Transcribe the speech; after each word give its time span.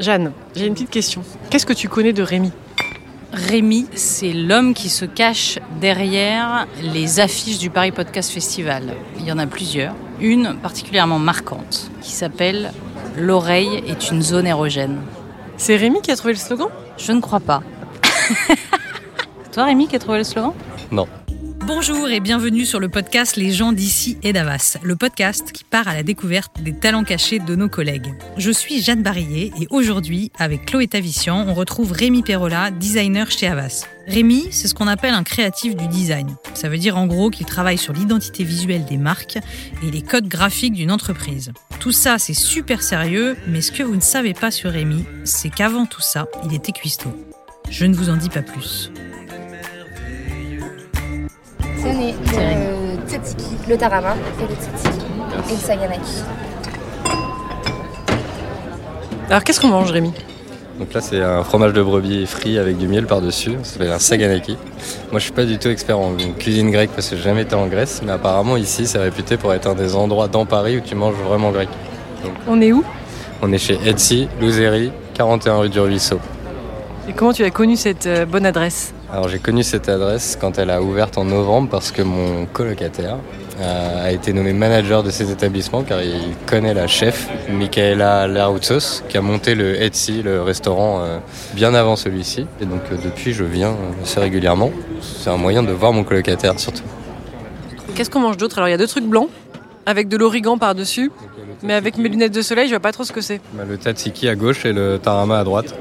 Jeanne, 0.00 0.32
j'ai 0.56 0.66
une 0.66 0.74
petite 0.74 0.90
question. 0.90 1.22
Qu'est-ce 1.50 1.66
que 1.66 1.72
tu 1.72 1.88
connais 1.88 2.12
de 2.12 2.24
Rémi? 2.24 2.50
Rémi, 3.32 3.86
c'est 3.94 4.32
l'homme 4.32 4.74
qui 4.74 4.88
se 4.88 5.04
cache 5.04 5.60
derrière 5.80 6.66
les 6.82 7.20
affiches 7.20 7.58
du 7.58 7.70
Paris 7.70 7.92
Podcast 7.92 8.32
Festival. 8.32 8.96
Il 9.20 9.24
y 9.24 9.30
en 9.30 9.38
a 9.38 9.46
plusieurs. 9.46 9.94
Une 10.18 10.56
particulièrement 10.56 11.20
marquante 11.20 11.92
qui 12.02 12.10
s'appelle 12.10 12.72
L'oreille 13.16 13.84
est 13.86 14.10
une 14.10 14.20
zone 14.20 14.48
érogène. 14.48 15.00
C'est 15.56 15.76
Rémi 15.76 16.02
qui 16.02 16.10
a 16.10 16.16
trouvé 16.16 16.32
le 16.34 16.40
slogan? 16.40 16.70
Je 16.98 17.12
ne 17.12 17.20
crois 17.20 17.38
pas. 17.38 17.62
Toi 19.52 19.64
Rémi 19.66 19.86
qui 19.86 19.94
a 19.94 20.00
trouvé 20.00 20.18
le 20.18 20.24
slogan? 20.24 20.54
Non. 20.90 21.06
Bonjour 21.66 22.10
et 22.10 22.20
bienvenue 22.20 22.66
sur 22.66 22.78
le 22.78 22.90
podcast 22.90 23.36
Les 23.36 23.50
gens 23.50 23.72
d'ici 23.72 24.18
et 24.22 24.34
d'Avas, 24.34 24.76
le 24.82 24.96
podcast 24.96 25.50
qui 25.50 25.64
part 25.64 25.88
à 25.88 25.94
la 25.94 26.02
découverte 26.02 26.60
des 26.60 26.74
talents 26.74 27.04
cachés 27.04 27.38
de 27.38 27.54
nos 27.56 27.70
collègues. 27.70 28.12
Je 28.36 28.50
suis 28.50 28.82
Jeanne 28.82 29.02
Barillet 29.02 29.50
et 29.58 29.66
aujourd'hui, 29.70 30.30
avec 30.38 30.66
Chloé 30.66 30.88
Tavissian, 30.88 31.46
on 31.48 31.54
retrouve 31.54 31.92
Rémi 31.92 32.22
Perrola, 32.22 32.70
designer 32.70 33.30
chez 33.30 33.46
Avas. 33.46 33.86
Rémi, 34.06 34.48
c'est 34.50 34.68
ce 34.68 34.74
qu'on 34.74 34.88
appelle 34.88 35.14
un 35.14 35.22
créatif 35.22 35.74
du 35.74 35.88
design. 35.88 36.36
Ça 36.52 36.68
veut 36.68 36.76
dire 36.76 36.98
en 36.98 37.06
gros 37.06 37.30
qu'il 37.30 37.46
travaille 37.46 37.78
sur 37.78 37.94
l'identité 37.94 38.44
visuelle 38.44 38.84
des 38.84 38.98
marques 38.98 39.38
et 39.82 39.90
les 39.90 40.02
codes 40.02 40.28
graphiques 40.28 40.74
d'une 40.74 40.92
entreprise. 40.92 41.54
Tout 41.80 41.92
ça, 41.92 42.18
c'est 42.18 42.34
super 42.34 42.82
sérieux, 42.82 43.38
mais 43.48 43.62
ce 43.62 43.72
que 43.72 43.82
vous 43.82 43.96
ne 43.96 44.02
savez 44.02 44.34
pas 44.34 44.50
sur 44.50 44.70
Rémi, 44.70 45.06
c'est 45.24 45.48
qu'avant 45.48 45.86
tout 45.86 46.02
ça, 46.02 46.26
il 46.44 46.54
était 46.54 46.72
cuistot. 46.72 47.14
Je 47.70 47.86
ne 47.86 47.94
vous 47.94 48.10
en 48.10 48.16
dis 48.16 48.28
pas 48.28 48.42
plus. 48.42 48.90
On 51.86 52.00
est 52.00 52.14
le 52.32 53.06
tzatziki, 53.06 53.56
le 53.68 53.76
tarama 53.76 54.14
et 54.40 54.42
le 54.42 54.54
tzatziki 54.54 55.04
et 55.48 55.52
le 55.52 55.58
saganaki. 55.58 56.22
Alors 59.28 59.44
qu'est-ce 59.44 59.60
qu'on 59.60 59.68
mange 59.68 59.90
Rémi? 59.90 60.12
Donc 60.78 60.92
là, 60.92 61.00
c'est 61.00 61.22
un 61.22 61.44
fromage 61.44 61.72
de 61.72 61.82
brebis 61.82 62.26
frit 62.26 62.58
avec 62.58 62.78
du 62.78 62.88
miel 62.88 63.06
par-dessus. 63.06 63.52
Ça 63.62 63.74
s'appelle 63.74 63.92
un 63.92 63.98
saganaki. 63.98 64.56
Moi, 65.12 65.20
je 65.20 65.24
suis 65.24 65.32
pas 65.32 65.44
du 65.44 65.58
tout 65.58 65.68
expert 65.68 65.98
en 65.98 66.14
cuisine 66.38 66.70
grecque 66.70 66.90
parce 66.94 67.08
que 67.08 67.16
j'ai 67.16 67.22
jamais 67.22 67.42
été 67.42 67.54
en 67.54 67.66
Grèce, 67.66 68.00
mais 68.04 68.12
apparemment 68.12 68.56
ici, 68.56 68.86
c'est 68.86 68.98
réputé 68.98 69.36
pour 69.36 69.52
être 69.52 69.68
un 69.68 69.74
des 69.74 69.94
endroits 69.94 70.26
dans 70.26 70.46
Paris 70.46 70.78
où 70.78 70.80
tu 70.80 70.94
manges 70.94 71.14
vraiment 71.14 71.52
grec. 71.52 71.68
On 72.48 72.60
est 72.60 72.72
où? 72.72 72.82
On 73.42 73.52
est 73.52 73.58
chez 73.58 73.78
Etsy, 73.86 74.28
Louzéry, 74.40 74.90
41 75.14 75.56
rue 75.58 75.68
du 75.68 75.78
Ruisseau. 75.78 76.18
Et 77.08 77.12
comment 77.12 77.32
tu 77.32 77.44
as 77.44 77.50
connu 77.50 77.76
cette 77.76 78.06
euh, 78.06 78.24
bonne 78.24 78.46
adresse? 78.46 78.94
Alors 79.14 79.28
j'ai 79.28 79.38
connu 79.38 79.62
cette 79.62 79.88
adresse 79.88 80.36
quand 80.40 80.58
elle 80.58 80.70
a 80.70 80.82
ouverte 80.82 81.18
en 81.18 81.24
novembre 81.24 81.68
parce 81.70 81.92
que 81.92 82.02
mon 82.02 82.46
colocataire 82.46 83.18
euh, 83.60 84.06
a 84.06 84.10
été 84.10 84.32
nommé 84.32 84.52
manager 84.52 85.04
de 85.04 85.10
cet 85.10 85.30
établissement 85.30 85.84
car 85.84 86.02
il 86.02 86.34
connaît 86.46 86.74
la 86.74 86.88
chef 86.88 87.28
Michaela 87.48 88.26
Laroutsos 88.26 89.04
qui 89.08 89.16
a 89.16 89.20
monté 89.20 89.54
le 89.54 89.80
Etsy, 89.80 90.20
le 90.20 90.42
restaurant, 90.42 91.04
euh, 91.04 91.18
bien 91.52 91.74
avant 91.74 91.94
celui-ci. 91.94 92.48
Et 92.60 92.64
donc 92.64 92.80
euh, 92.90 92.96
depuis 93.04 93.32
je 93.32 93.44
viens 93.44 93.76
assez 94.02 94.18
régulièrement. 94.18 94.72
C'est 95.00 95.30
un 95.30 95.36
moyen 95.36 95.62
de 95.62 95.70
voir 95.70 95.92
mon 95.92 96.02
colocataire 96.02 96.58
surtout. 96.58 96.82
Qu'est-ce 97.94 98.10
qu'on 98.10 98.18
mange 98.18 98.36
d'autre? 98.36 98.58
Alors 98.58 98.66
il 98.66 98.72
y 98.72 98.74
a 98.74 98.78
deux 98.78 98.88
trucs 98.88 99.06
blancs 99.06 99.28
avec 99.86 100.08
de 100.08 100.16
l'origan 100.16 100.58
par-dessus, 100.58 101.12
mais 101.62 101.74
avec 101.74 101.98
mes 101.98 102.08
lunettes 102.08 102.34
de 102.34 102.42
soleil, 102.42 102.66
je 102.66 102.72
vois 102.72 102.80
pas 102.80 102.90
trop 102.90 103.04
ce 103.04 103.12
que 103.12 103.20
c'est. 103.20 103.40
Bah, 103.52 103.62
le 103.68 103.78
tatsiki 103.78 104.28
à 104.28 104.34
gauche 104.34 104.66
et 104.66 104.72
le 104.72 104.98
tarama 104.98 105.38
à 105.38 105.44
droite. 105.44 105.72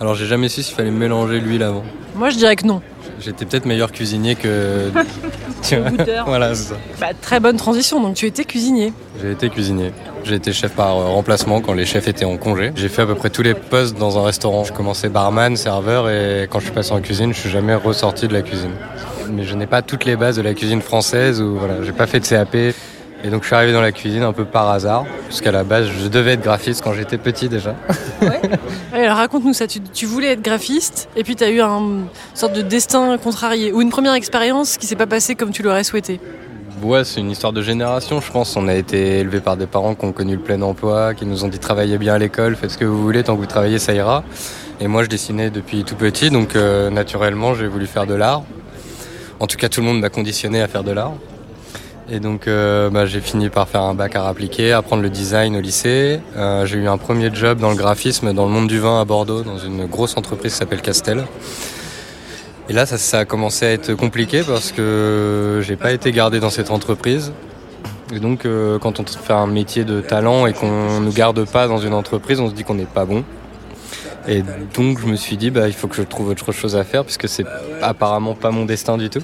Alors 0.00 0.14
j'ai 0.14 0.26
jamais 0.26 0.48
su 0.48 0.62
s'il 0.62 0.74
fallait 0.74 0.90
mélanger 0.90 1.40
l'huile 1.40 1.62
avant. 1.62 1.84
Moi 2.14 2.30
je 2.30 2.36
dirais 2.36 2.56
que 2.56 2.66
non. 2.66 2.80
J'étais 3.20 3.44
peut-être 3.44 3.66
meilleur 3.66 3.90
cuisinier 3.90 4.36
que... 4.36 4.90
tu 5.62 5.76
vois 5.76 5.90
voilà, 6.24 6.54
c'est 6.54 6.68
ça. 6.70 6.76
Bah, 7.00 7.08
très 7.20 7.40
bonne 7.40 7.56
transition, 7.56 8.00
donc 8.00 8.14
tu 8.14 8.26
étais 8.26 8.44
cuisinier. 8.44 8.92
J'ai 9.20 9.32
été 9.32 9.50
cuisinier. 9.50 9.92
J'ai 10.22 10.36
été 10.36 10.52
chef 10.52 10.72
par 10.72 10.96
euh, 10.96 11.06
remplacement 11.06 11.60
quand 11.60 11.72
les 11.72 11.84
chefs 11.84 12.06
étaient 12.06 12.24
en 12.24 12.36
congé. 12.36 12.70
J'ai 12.76 12.88
fait 12.88 13.02
à 13.02 13.06
peu 13.06 13.16
près 13.16 13.30
tous 13.30 13.42
les 13.42 13.54
postes 13.54 13.98
dans 13.98 14.18
un 14.18 14.24
restaurant. 14.24 14.62
Je 14.62 14.72
commençais 14.72 15.08
barman, 15.08 15.56
serveur 15.56 16.08
et 16.08 16.46
quand 16.48 16.60
je 16.60 16.66
suis 16.66 16.74
passé 16.74 16.92
en 16.92 17.00
cuisine, 17.00 17.32
je 17.32 17.40
suis 17.40 17.50
jamais 17.50 17.74
ressorti 17.74 18.28
de 18.28 18.34
la 18.34 18.42
cuisine. 18.42 18.72
Mais 19.30 19.44
je 19.44 19.54
n'ai 19.56 19.66
pas 19.66 19.82
toutes 19.82 20.04
les 20.04 20.16
bases 20.16 20.36
de 20.36 20.42
la 20.42 20.54
cuisine 20.54 20.80
française 20.80 21.40
ou 21.42 21.56
voilà, 21.56 21.82
j'ai 21.82 21.92
pas 21.92 22.06
fait 22.06 22.20
de 22.20 22.26
CAP. 22.26 22.56
Et 23.24 23.30
donc 23.30 23.42
je 23.42 23.48
suis 23.48 23.56
arrivé 23.56 23.72
dans 23.72 23.80
la 23.80 23.92
cuisine 23.92 24.22
un 24.22 24.32
peu 24.32 24.44
par 24.44 24.68
hasard, 24.70 25.04
puisqu'à 25.26 25.50
la 25.50 25.64
base 25.64 25.86
je 25.86 26.08
devais 26.08 26.34
être 26.34 26.42
graphiste 26.42 26.82
quand 26.82 26.92
j'étais 26.92 27.18
petit 27.18 27.48
déjà. 27.48 27.74
Ouais, 28.22 28.40
alors 28.92 29.16
raconte-nous 29.16 29.54
ça, 29.54 29.66
tu, 29.66 29.80
tu 29.80 30.06
voulais 30.06 30.32
être 30.32 30.42
graphiste 30.42 31.08
et 31.16 31.24
puis 31.24 31.34
tu 31.34 31.44
as 31.44 31.50
eu 31.50 31.60
un 31.60 31.78
une 31.78 32.06
sorte 32.34 32.54
de 32.54 32.62
destin 32.62 33.18
contrarié 33.18 33.72
ou 33.72 33.80
une 33.80 33.90
première 33.90 34.14
expérience 34.14 34.76
qui 34.76 34.86
s'est 34.86 34.96
pas 34.96 35.06
passée 35.06 35.34
comme 35.34 35.50
tu 35.50 35.62
l'aurais 35.62 35.84
souhaité. 35.84 36.20
Ouais, 36.82 37.02
c'est 37.04 37.20
une 37.20 37.30
histoire 37.30 37.52
de 37.52 37.60
génération, 37.60 38.20
je 38.20 38.30
pense. 38.30 38.56
On 38.56 38.68
a 38.68 38.74
été 38.74 39.18
élevés 39.18 39.40
par 39.40 39.56
des 39.56 39.66
parents 39.66 39.96
qui 39.96 40.04
ont 40.04 40.12
connu 40.12 40.36
le 40.36 40.42
plein 40.42 40.62
emploi, 40.62 41.12
qui 41.14 41.26
nous 41.26 41.44
ont 41.44 41.48
dit 41.48 41.58
travaillez 41.58 41.98
bien 41.98 42.14
à 42.14 42.18
l'école, 42.18 42.54
faites 42.54 42.70
ce 42.70 42.78
que 42.78 42.84
vous 42.84 43.02
voulez, 43.02 43.24
tant 43.24 43.34
que 43.34 43.40
vous 43.40 43.46
travaillez, 43.46 43.80
ça 43.80 43.94
ira. 43.94 44.22
Et 44.80 44.86
moi, 44.86 45.02
je 45.02 45.08
dessinais 45.08 45.50
depuis 45.50 45.82
tout 45.82 45.96
petit, 45.96 46.30
donc 46.30 46.54
euh, 46.54 46.88
naturellement, 46.88 47.54
j'ai 47.54 47.66
voulu 47.66 47.86
faire 47.86 48.06
de 48.06 48.14
l'art. 48.14 48.44
En 49.40 49.48
tout 49.48 49.56
cas, 49.56 49.68
tout 49.68 49.80
le 49.80 49.86
monde 49.86 50.00
m'a 50.00 50.08
conditionné 50.08 50.62
à 50.62 50.68
faire 50.68 50.84
de 50.84 50.92
l'art. 50.92 51.14
Et 52.10 52.20
donc, 52.20 52.48
euh, 52.48 52.88
bah, 52.88 53.04
j'ai 53.04 53.20
fini 53.20 53.50
par 53.50 53.68
faire 53.68 53.82
un 53.82 53.94
bac 53.94 54.16
à 54.16 54.26
appliqué, 54.26 54.72
apprendre 54.72 55.02
le 55.02 55.10
design 55.10 55.56
au 55.56 55.60
lycée. 55.60 56.20
Euh, 56.36 56.64
j'ai 56.64 56.78
eu 56.78 56.88
un 56.88 56.96
premier 56.96 57.30
job 57.34 57.58
dans 57.58 57.68
le 57.68 57.76
graphisme, 57.76 58.32
dans 58.32 58.46
le 58.46 58.50
monde 58.50 58.66
du 58.66 58.78
vin 58.78 58.98
à 58.98 59.04
Bordeaux, 59.04 59.42
dans 59.42 59.58
une 59.58 59.84
grosse 59.84 60.16
entreprise 60.16 60.52
qui 60.52 60.58
s'appelle 60.58 60.80
Castel. 60.80 61.26
Et 62.70 62.72
là, 62.72 62.86
ça, 62.86 63.18
a 63.18 63.24
commencé 63.26 63.66
à 63.66 63.72
être 63.72 63.92
compliqué 63.92 64.42
parce 64.42 64.72
que 64.72 65.60
j'ai 65.62 65.76
pas 65.76 65.92
été 65.92 66.10
gardé 66.12 66.40
dans 66.40 66.50
cette 66.50 66.70
entreprise. 66.70 67.32
Et 68.14 68.20
donc, 68.20 68.46
euh, 68.46 68.78
quand 68.78 69.00
on 69.00 69.04
fait 69.04 69.34
un 69.34 69.46
métier 69.46 69.84
de 69.84 70.00
talent 70.00 70.46
et 70.46 70.54
qu'on 70.54 71.00
nous 71.00 71.12
garde 71.12 71.44
pas 71.44 71.68
dans 71.68 71.78
une 71.78 71.92
entreprise, 71.92 72.40
on 72.40 72.48
se 72.48 72.54
dit 72.54 72.64
qu'on 72.64 72.74
n'est 72.74 72.84
pas 72.84 73.04
bon. 73.04 73.22
Et 74.28 74.42
donc, 74.74 75.00
je 75.00 75.06
me 75.06 75.16
suis 75.16 75.36
dit, 75.36 75.50
bah, 75.50 75.66
il 75.68 75.72
faut 75.72 75.88
que 75.88 75.96
je 75.96 76.02
trouve 76.02 76.28
autre 76.28 76.52
chose 76.52 76.76
à 76.76 76.84
faire 76.84 77.04
puisque 77.04 77.28
c'est 77.28 77.46
apparemment 77.82 78.34
pas 78.34 78.50
mon 78.50 78.64
destin 78.66 78.98
du 78.98 79.08
tout. 79.08 79.22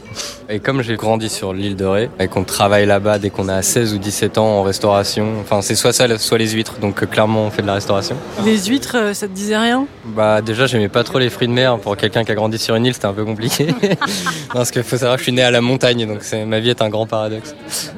Et 0.48 0.60
comme 0.60 0.82
j'ai 0.82 0.96
grandi 0.96 1.28
sur 1.28 1.52
l'île 1.52 1.76
de 1.76 1.84
Ré 1.84 2.10
et 2.18 2.26
qu'on 2.28 2.44
travaille 2.44 2.86
là-bas 2.86 3.18
dès 3.18 3.30
qu'on 3.30 3.48
a 3.48 3.60
16 3.62 3.94
ou 3.94 3.98
17 3.98 4.38
ans 4.38 4.46
en 4.60 4.62
restauration, 4.62 5.34
enfin, 5.40 5.60
c'est 5.62 5.74
soit 5.74 5.92
ça, 5.92 6.06
soit 6.18 6.38
les 6.38 6.50
huîtres. 6.50 6.78
Donc, 6.80 7.02
euh, 7.02 7.06
clairement, 7.06 7.46
on 7.46 7.50
fait 7.50 7.62
de 7.62 7.66
la 7.66 7.74
restauration. 7.74 8.16
Les 8.44 8.56
huîtres, 8.66 8.96
euh, 8.96 9.14
ça 9.14 9.26
te 9.28 9.32
disait 9.32 9.56
rien? 9.56 9.86
Bah 10.06 10.40
déjà 10.42 10.66
j'aimais 10.66 10.88
pas 10.88 11.02
trop 11.02 11.18
les 11.18 11.30
fruits 11.30 11.48
de 11.48 11.52
mer 11.52 11.78
pour 11.78 11.96
quelqu'un 11.96 12.24
qui 12.24 12.30
a 12.32 12.34
grandi 12.34 12.58
sur 12.58 12.74
une 12.74 12.84
île 12.86 12.92
c'était 12.94 13.06
un 13.06 13.12
peu 13.14 13.24
compliqué 13.24 13.68
Non, 13.68 13.74
parce 14.52 14.70
qu'il 14.70 14.82
faut 14.82 14.96
savoir 14.98 15.16
que 15.16 15.20
je 15.20 15.24
suis 15.24 15.32
né 15.32 15.42
à 15.42 15.50
la 15.50 15.60
montagne 15.62 16.06
donc 16.06 16.20
ma 16.46 16.60
vie 16.60 16.70
est 16.70 16.82
un 16.82 16.88
grand 16.90 17.06
paradoxe 17.06 17.54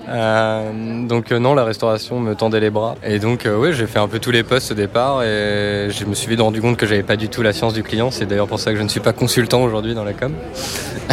Euh, 0.09 1.07
donc 1.07 1.33
non 1.33 1.55
la 1.55 1.65
restauration 1.65 2.21
me 2.21 2.35
tendait 2.37 2.61
les 2.61 2.71
bras 2.71 2.95
et 3.03 3.19
donc 3.19 3.45
euh, 3.45 3.59
ouais 3.59 3.73
j'ai 3.73 3.87
fait 3.89 3.99
un 3.99 4.07
peu 4.07 4.21
tous 4.21 4.31
les 4.31 4.45
postes 4.45 4.71
au 4.71 4.75
départ 4.75 5.25
et 5.25 5.89
je 5.91 6.05
me 6.05 6.15
suis 6.15 6.29
vite 6.29 6.41
rendu 6.41 6.61
compte 6.61 6.77
que 6.77 6.87
j'avais 6.87 6.96
pas 7.03 7.17
du 7.17 7.29
tout 7.29 7.43
la 7.43 7.53
science 7.53 7.75
du 7.75 7.83
client 7.83 8.11
c'est 8.11 8.27
d'ailleurs 8.27 8.47
pour 8.47 8.61
ça 8.61 8.73
que 8.73 8.79
je 8.79 8.83
ne 8.83 8.89
suis 8.89 9.01
pas 9.01 9.13
consultant 9.13 9.63
aujourd'hui 9.63 9.95
dans 9.95 10.05
la 10.05 10.13
com. 10.13 10.33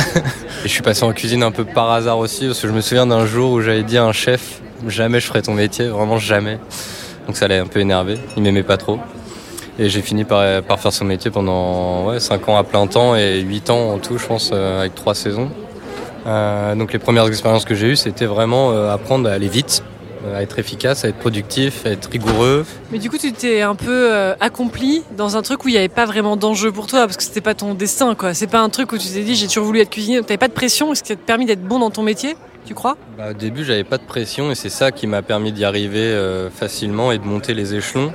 Et 0.66 0.68
je 0.68 0.70
suis 0.70 0.82
passé 0.82 1.04
en 1.04 1.12
cuisine 1.12 1.44
un 1.44 1.52
peu 1.52 1.66
par 1.66 1.92
hasard 1.92 2.18
aussi 2.18 2.46
parce 2.46 2.60
que 2.60 2.68
je 2.68 2.74
me 2.74 2.82
souviens 2.82 3.06
d'un 3.06 3.26
jour 3.26 3.52
où 3.52 3.62
j'avais 3.62 3.84
dit 3.84 3.98
à 3.98 4.06
un 4.06 4.14
chef 4.14 4.62
jamais 4.88 5.20
je 5.20 5.28
ferai 5.28 5.42
ton 5.42 5.54
métier 5.54 5.88
vraiment 5.88 6.18
jamais. 6.18 6.60
Donc 7.28 7.38
ça 7.38 7.48
l'a 7.48 7.62
un 7.62 7.68
peu 7.68 7.80
énervé 7.80 8.18
il 8.36 8.44
m'aimait 8.44 8.64
pas 8.64 8.78
trop. 8.78 9.00
Et 9.80 9.90
j'ai 9.90 10.02
fini 10.02 10.24
par, 10.24 10.44
faire 10.80 10.94
son 10.94 11.06
métier 11.06 11.32
pendant 11.32 12.06
ouais, 12.06 12.20
5 12.20 12.48
ans 12.48 12.58
à 12.58 12.64
plein 12.64 12.86
temps 12.86 13.16
et 13.16 13.40
8 13.40 13.72
ans 13.72 13.94
en 13.94 13.98
tout, 13.98 14.20
je 14.20 14.26
pense, 14.28 14.52
euh, 14.54 14.82
avec 14.82 14.94
3 14.94 15.16
saisons. 15.16 15.50
Euh, 16.28 16.76
donc 16.76 16.94
les 16.94 17.00
premières 17.00 17.28
expériences 17.28 17.66
que 17.66 17.74
j'ai 17.74 17.88
eues, 17.88 17.96
c'était 17.96 18.28
vraiment 18.28 18.72
euh, 18.72 18.94
apprendre 18.94 19.28
à 19.28 19.34
aller 19.34 19.48
vite, 19.48 19.84
à 20.36 20.42
être 20.42 20.60
efficace, 20.60 21.06
à 21.06 21.10
être 21.10 21.18
productif, 21.18 21.86
à 21.86 21.90
être 21.90 22.10
rigoureux. 22.10 22.66
Mais 22.92 23.00
du 23.00 23.10
coup, 23.10 23.18
tu 23.18 23.32
t'es 23.34 23.62
un 23.62 23.76
peu 23.76 24.14
euh, 24.14 24.36
accompli 24.40 25.04
dans 25.18 25.38
un 25.38 25.42
truc 25.42 25.66
où 25.66 25.68
il 25.68 25.72
n'y 25.72 25.78
avait 25.78 25.90
pas 25.90 26.06
vraiment 26.06 26.38
d'enjeu 26.38 26.72
pour 26.72 26.88
toi, 26.88 27.02
parce 27.02 27.18
que 27.18 27.24
c'était 27.24 27.42
pas 27.42 27.54
ton 27.54 27.74
destin, 27.74 28.16
quoi. 28.16 28.34
C'est 28.34 28.48
pas 28.48 28.62
un 28.62 28.70
truc 28.70 28.92
où 28.92 28.98
tu 28.98 29.08
t'es 29.08 29.24
dit 29.24 29.36
j'ai 29.36 29.48
toujours 29.48 29.66
voulu 29.66 29.80
être 29.80 29.90
cuisinier, 29.90 30.18
donc 30.18 30.28
t'avais 30.28 30.38
pas 30.38 30.48
de 30.48 30.54
pression, 30.54 30.92
est-ce 30.92 31.02
que 31.02 31.08
ça 31.10 31.16
te 31.16 31.22
permis 31.22 31.46
d'être 31.46 31.64
bon 31.64 31.80
dans 31.80 31.90
ton 31.90 32.04
métier, 32.04 32.36
tu 32.66 32.74
crois? 32.74 32.98
Bah, 33.18 33.32
au 33.32 33.34
début, 33.34 33.66
j'avais 33.66 33.84
pas 33.84 33.98
de 33.98 34.04
pression 34.04 34.52
et 34.52 34.56
c'est 34.56 34.70
ça 34.70 34.92
qui 34.92 35.08
m'a 35.08 35.22
permis 35.22 35.52
d'y 35.52 35.66
arriver 35.66 36.00
euh, 36.00 36.50
facilement 36.50 37.12
et 37.12 37.18
de 37.18 37.26
monter 37.26 37.54
les 37.54 37.76
échelons 37.76 38.14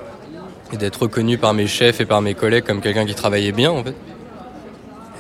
et 0.73 0.77
d'être 0.77 1.03
reconnu 1.03 1.39
par 1.39 1.55
mes 1.55 1.67
chefs 1.67 2.01
et 2.01 2.05
par 2.05 2.23
mes 2.23 2.35
collègues 2.35 2.65
comme 2.65 2.81
quelqu'un 2.81 3.07
qui 3.07 3.15
travaillait 3.15 3.53
bien 3.53 3.71
en 3.71 3.83
fait. 3.83 3.95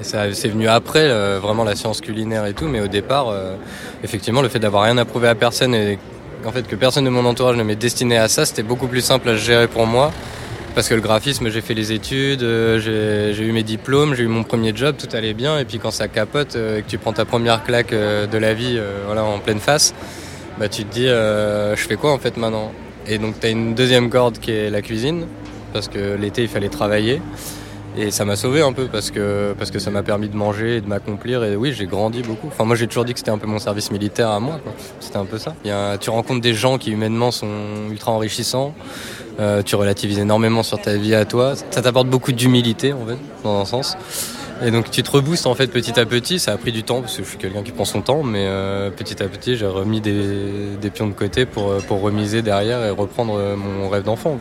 Et 0.00 0.04
ça, 0.04 0.32
c'est 0.32 0.48
venu 0.48 0.68
après, 0.68 1.08
euh, 1.10 1.40
vraiment 1.42 1.64
la 1.64 1.74
science 1.74 2.00
culinaire 2.00 2.46
et 2.46 2.54
tout, 2.54 2.66
mais 2.66 2.80
au 2.80 2.86
départ, 2.86 3.28
euh, 3.28 3.56
effectivement, 4.04 4.42
le 4.42 4.48
fait 4.48 4.60
d'avoir 4.60 4.84
rien 4.84 4.96
à 4.96 5.04
prouver 5.04 5.26
à 5.28 5.34
personne 5.34 5.74
et 5.74 5.98
en 6.44 6.52
fait 6.52 6.66
que 6.66 6.76
personne 6.76 7.04
de 7.04 7.10
mon 7.10 7.24
entourage 7.24 7.56
ne 7.56 7.62
m'est 7.62 7.76
destiné 7.76 8.16
à 8.16 8.28
ça, 8.28 8.44
c'était 8.44 8.62
beaucoup 8.62 8.86
plus 8.86 9.00
simple 9.00 9.28
à 9.28 9.36
gérer 9.36 9.68
pour 9.68 9.86
moi. 9.86 10.12
Parce 10.74 10.88
que 10.88 10.94
le 10.94 11.00
graphisme, 11.00 11.48
j'ai 11.48 11.60
fait 11.60 11.74
les 11.74 11.90
études, 11.90 12.44
euh, 12.44 12.78
j'ai 13.34 13.44
eu 13.44 13.50
mes 13.50 13.64
diplômes, 13.64 14.14
j'ai 14.14 14.22
eu 14.22 14.28
mon 14.28 14.44
premier 14.44 14.72
job, 14.76 14.94
tout 14.96 15.08
allait 15.16 15.34
bien. 15.34 15.58
Et 15.58 15.64
puis 15.64 15.78
quand 15.78 15.90
ça 15.90 16.06
capote 16.06 16.54
euh, 16.54 16.78
et 16.78 16.82
que 16.82 16.88
tu 16.88 16.98
prends 16.98 17.12
ta 17.12 17.24
première 17.24 17.64
claque 17.64 17.92
euh, 17.92 18.26
de 18.26 18.38
la 18.38 18.54
vie 18.54 18.80
voilà, 19.06 19.24
en 19.24 19.40
pleine 19.40 19.58
face, 19.58 19.92
bah, 20.58 20.68
tu 20.68 20.84
te 20.84 20.94
dis 20.94 21.06
je 21.06 21.86
fais 21.88 21.96
quoi 21.96 22.12
en 22.12 22.18
fait 22.18 22.36
maintenant? 22.36 22.70
Et 23.08 23.18
donc 23.18 23.40
tu 23.40 23.46
as 23.46 23.50
une 23.50 23.74
deuxième 23.74 24.08
corde 24.08 24.38
qui 24.38 24.52
est 24.52 24.70
la 24.70 24.82
cuisine, 24.82 25.26
parce 25.72 25.88
que 25.88 26.14
l'été 26.14 26.42
il 26.42 26.48
fallait 26.48 26.68
travailler. 26.68 27.20
Et 27.96 28.10
ça 28.10 28.24
m'a 28.24 28.36
sauvé 28.36 28.62
un 28.62 28.72
peu 28.72 28.86
parce 28.86 29.10
que, 29.10 29.54
parce 29.58 29.70
que 29.70 29.78
ça 29.78 29.90
m'a 29.90 30.02
permis 30.02 30.28
de 30.28 30.36
manger 30.36 30.76
et 30.76 30.80
de 30.80 30.86
m'accomplir. 30.86 31.42
Et 31.44 31.56
oui, 31.56 31.72
j'ai 31.72 31.86
grandi 31.86 32.22
beaucoup. 32.22 32.48
Enfin, 32.48 32.64
moi, 32.64 32.76
j'ai 32.76 32.86
toujours 32.86 33.04
dit 33.04 33.12
que 33.12 33.18
c'était 33.18 33.30
un 33.30 33.38
peu 33.38 33.46
mon 33.46 33.58
service 33.58 33.90
militaire 33.90 34.30
à 34.30 34.40
moi. 34.40 34.60
C'était 35.00 35.16
un 35.16 35.24
peu 35.24 35.38
ça. 35.38 35.54
Il 35.64 35.68
y 35.68 35.72
a, 35.72 35.98
tu 35.98 36.10
rencontres 36.10 36.40
des 36.40 36.54
gens 36.54 36.78
qui 36.78 36.92
humainement 36.92 37.30
sont 37.30 37.48
ultra 37.90 38.12
enrichissants. 38.12 38.74
Euh, 39.40 39.62
tu 39.62 39.76
relativises 39.76 40.18
énormément 40.18 40.62
sur 40.62 40.80
ta 40.80 40.96
vie 40.96 41.14
à 41.14 41.24
toi. 41.24 41.54
Ça 41.70 41.82
t'apporte 41.82 42.08
beaucoup 42.08 42.32
d'humilité, 42.32 42.92
en 42.92 43.04
fait, 43.06 43.18
dans 43.42 43.60
un 43.60 43.64
sens. 43.64 43.96
Et 44.60 44.72
donc 44.72 44.90
tu 44.90 45.04
te 45.04 45.10
reboostes 45.12 45.46
en 45.46 45.54
fait 45.54 45.68
petit 45.68 46.00
à 46.00 46.04
petit. 46.04 46.40
Ça 46.40 46.50
a 46.50 46.56
pris 46.56 46.72
du 46.72 46.82
temps 46.82 47.00
parce 47.00 47.16
que 47.16 47.22
je 47.22 47.28
suis 47.28 47.38
quelqu'un 47.38 47.62
qui 47.62 47.70
prend 47.70 47.84
son 47.84 48.00
temps, 48.00 48.24
mais 48.24 48.44
euh, 48.48 48.90
petit 48.90 49.22
à 49.22 49.28
petit 49.28 49.56
j'ai 49.56 49.66
remis 49.66 50.00
des, 50.00 50.90
pions 50.92 51.06
de 51.06 51.12
côté 51.12 51.46
pour, 51.46 51.70
euh, 51.70 51.78
pour 51.86 52.00
remiser 52.00 52.42
derrière 52.42 52.84
et 52.84 52.90
reprendre 52.90 53.54
mon 53.54 53.88
rêve 53.88 54.02
d'enfant. 54.02 54.36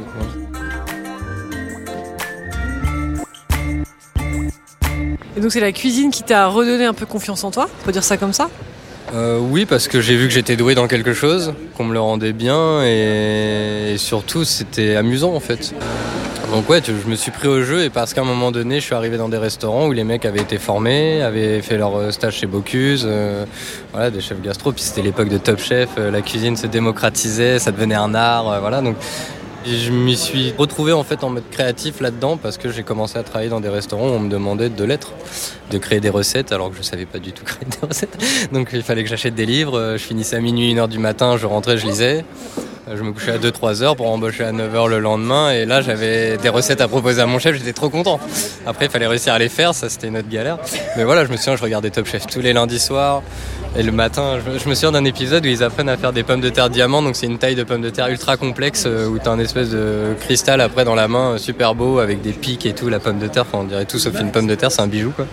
Et 5.38 5.40
donc 5.40 5.52
c'est 5.52 5.60
la 5.60 5.72
cuisine 5.72 6.10
qui 6.10 6.24
t'a 6.24 6.48
redonné 6.48 6.86
un 6.86 6.96
peu 6.96 7.06
confiance 7.06 7.44
en 7.44 7.52
toi, 7.52 7.70
on 7.82 7.86
peut 7.86 7.92
dire 7.92 8.04
ça 8.04 8.18
comme 8.18 8.34
ça 8.34 8.50
euh, 9.14 9.38
Oui, 9.40 9.68
parce 9.68 9.88
que 9.88 10.02
j'ai 10.02 10.16
vu 10.16 10.28
que 10.28 10.34
j'étais 10.34 10.56
doué 10.56 10.74
dans 10.74 10.88
quelque 10.88 11.14
chose, 11.14 11.54
qu'on 11.78 11.84
me 11.84 11.94
le 11.94 12.00
rendait 12.00 12.34
bien 12.34 12.84
et, 12.84 13.96
surtout 13.98 14.44
c'était 14.46 14.96
amusant 14.96 15.36
en 15.36 15.40
fait. 15.40 15.76
Donc 16.52 16.68
ouais, 16.70 16.82
je 16.84 17.08
me 17.08 17.16
suis 17.16 17.30
pris 17.30 17.48
au 17.48 17.62
jeu 17.62 17.84
et 17.84 17.92
parce 17.92 18.16
qu'à 18.16 18.22
un 18.22 18.26
moment 18.26 18.52
donné, 18.52 18.80
je 18.80 18.86
suis 18.86 18.96
arrivé 18.96 19.18
dans 19.18 19.30
des 19.30 19.38
restaurants 19.38 19.88
où 19.88 19.92
les 19.92 20.06
mecs 20.06 20.26
avaient 20.26 20.42
été 20.42 20.58
formés, 20.58 21.22
avaient 21.22 21.62
fait 21.62 21.78
leur 21.78 21.96
euh, 21.98 22.10
stage 22.10 22.38
chez 22.38 22.48
Bocuse, 22.48 23.04
euh, 23.06 23.46
voilà, 23.92 24.10
des 24.10 24.22
chefs 24.22 24.42
gastro. 24.42 24.72
Puis 24.72 24.82
c'était 24.82 25.04
l'époque 25.04 25.30
de 25.30 25.38
Top 25.38 25.60
Chef, 25.60 25.90
la 25.98 26.22
cuisine 26.22 26.58
se 26.58 26.66
démocratisait, 26.66 27.60
ça 27.60 27.72
devenait 27.72 27.96
un 27.96 28.16
art, 28.16 28.60
voilà. 28.60 28.82
Je 29.68 29.92
m'y 29.92 30.16
suis 30.16 30.54
retrouvé 30.58 30.94
en 30.94 31.04
fait 31.04 31.24
en 31.24 31.30
mode 31.30 31.50
créatif 31.52 32.00
là-dedans 32.00 32.38
parce 32.38 32.58
que 32.58 32.72
j'ai 32.72 32.84
commencé 32.84 33.18
à 33.18 33.24
travailler 33.24 33.50
dans 33.50 33.60
des 33.60 33.70
restaurants 33.70 34.10
où 34.10 34.14
on 34.14 34.20
me 34.20 34.30
demandait 34.30 34.70
de 34.70 34.84
l'être, 34.84 35.14
de 35.72 35.78
créer 35.78 36.00
des 36.00 36.10
recettes 36.10 36.52
alors 36.52 36.72
que 36.72 36.78
je 36.78 36.82
savais 36.82 37.06
pas 37.06 37.20
du 37.20 37.34
tout 37.34 37.44
créer 37.46 37.66
des 37.66 37.88
recettes. 37.88 38.18
Donc 38.52 38.70
il 38.74 38.84
fallait 38.84 39.04
que 39.04 39.10
j'achète 39.10 39.36
des 39.36 39.46
livres, 39.46 39.94
je 39.94 40.04
finissais 40.04 40.36
à 40.36 40.40
minuit, 40.40 40.74
1h 40.74 40.88
du 40.88 41.00
matin, 41.00 41.38
je 41.38 41.46
rentrais, 41.46 41.78
je 41.78 41.88
lisais. 41.88 42.26
Je 42.96 43.04
me 43.04 43.12
couchais 43.12 43.32
à 43.32 43.38
2-3 43.38 43.84
heures 43.84 43.96
pour 43.98 44.10
embaucher 44.10 44.46
à 44.46 44.54
9 44.54 44.74
heures 44.74 44.88
le 44.88 45.00
lendemain 45.00 45.52
et 45.52 45.66
là 45.66 45.82
j'avais 45.82 46.38
des 46.38 46.48
recettes 46.48 46.80
à 46.80 46.88
proposer 46.88 47.22
à 47.22 47.26
mon 47.26 47.38
chef, 47.38 47.58
j'étais 47.58 47.74
trop 47.74 47.90
content. 47.90 48.18
Après 48.66 48.86
il 48.86 48.92
fallait 48.92 49.08
réussir 49.08 49.34
à 49.34 49.40
les 49.40 49.50
faire, 49.50 49.74
ça 49.74 49.90
c'était 49.90 50.08
une 50.08 50.18
autre 50.18 50.30
galère. 50.30 50.58
Mais 50.96 51.04
voilà, 51.04 51.26
je 51.26 51.32
me 51.32 51.36
souviens, 51.36 51.58
je 51.58 51.64
regardais 51.64 51.90
Top 51.90 52.08
Chef 52.08 52.28
tous 52.28 52.40
les 52.40 52.54
lundis 52.54 52.80
soirs 52.80 53.24
et 53.76 53.84
le 53.84 53.92
matin, 53.92 54.40
je, 54.40 54.58
je 54.58 54.70
me 54.70 54.74
souviens 54.74 54.94
d'un 54.94 55.04
épisode 55.04 55.46
où 55.46 55.50
ils 55.50 55.64
apprennent 55.64 55.90
à 55.90 55.98
faire 55.98 56.14
des 56.14 56.24
pommes 56.24 56.40
de 56.40 56.50
terre 56.50 56.70
diamant, 56.70 57.02
donc 57.02 57.18
c'est 57.18 57.26
une 57.26 57.38
taille 57.38 57.56
de 57.56 57.64
pommes 57.64 57.82
de 57.82 57.90
terre 57.90 58.08
ultra 58.08 58.38
complexe 58.38 58.86
euh, 58.88 59.08
où 59.08 59.20
t'as 59.20 59.32
un 59.32 59.40
espèce 59.40 59.70
de 59.70 60.16
cristal 60.22 60.62
après 60.62 60.86
dans 60.86 60.96
la 60.96 61.10
main, 61.10 61.34
euh, 61.34 61.38
super 61.38 61.76
beau 61.76 62.00
avec 62.00 62.22
des 62.22 62.32
pics 62.32 62.66
et 62.66 62.74
tout, 62.74 62.88
la 62.88 63.00
pomme 63.00 63.20
de 63.20 63.28
terre, 63.28 63.44
enfin 63.44 63.60
on 63.64 63.66
dirait 63.66 63.86
tout 63.86 64.00
sauf 64.00 64.18
une 64.20 64.32
pomme 64.32 64.48
de 64.48 64.56
terre, 64.56 64.72
c'est 64.72 64.82
un 64.82 64.88
bijou 64.88 65.12
quoi. 65.12 65.26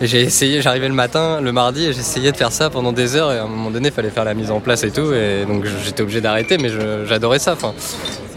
J'ai 0.00 0.20
essayé, 0.20 0.62
j'arrivais 0.62 0.86
le 0.86 0.94
matin, 0.94 1.40
le 1.40 1.50
mardi, 1.50 1.86
et 1.86 1.92
j'essayais 1.92 2.30
de 2.30 2.36
faire 2.36 2.52
ça 2.52 2.70
pendant 2.70 2.92
des 2.92 3.16
heures. 3.16 3.32
Et 3.32 3.38
à 3.38 3.44
un 3.44 3.48
moment 3.48 3.70
donné, 3.70 3.88
il 3.88 3.94
fallait 3.94 4.10
faire 4.10 4.24
la 4.24 4.34
mise 4.34 4.52
en 4.52 4.60
place 4.60 4.84
et 4.84 4.92
tout. 4.92 5.12
Et 5.12 5.44
donc 5.44 5.64
j'étais 5.84 6.02
obligé 6.02 6.20
d'arrêter, 6.20 6.56
mais 6.56 6.68
j'adorais 7.04 7.40
ça. 7.40 7.54
Enfin, 7.54 7.74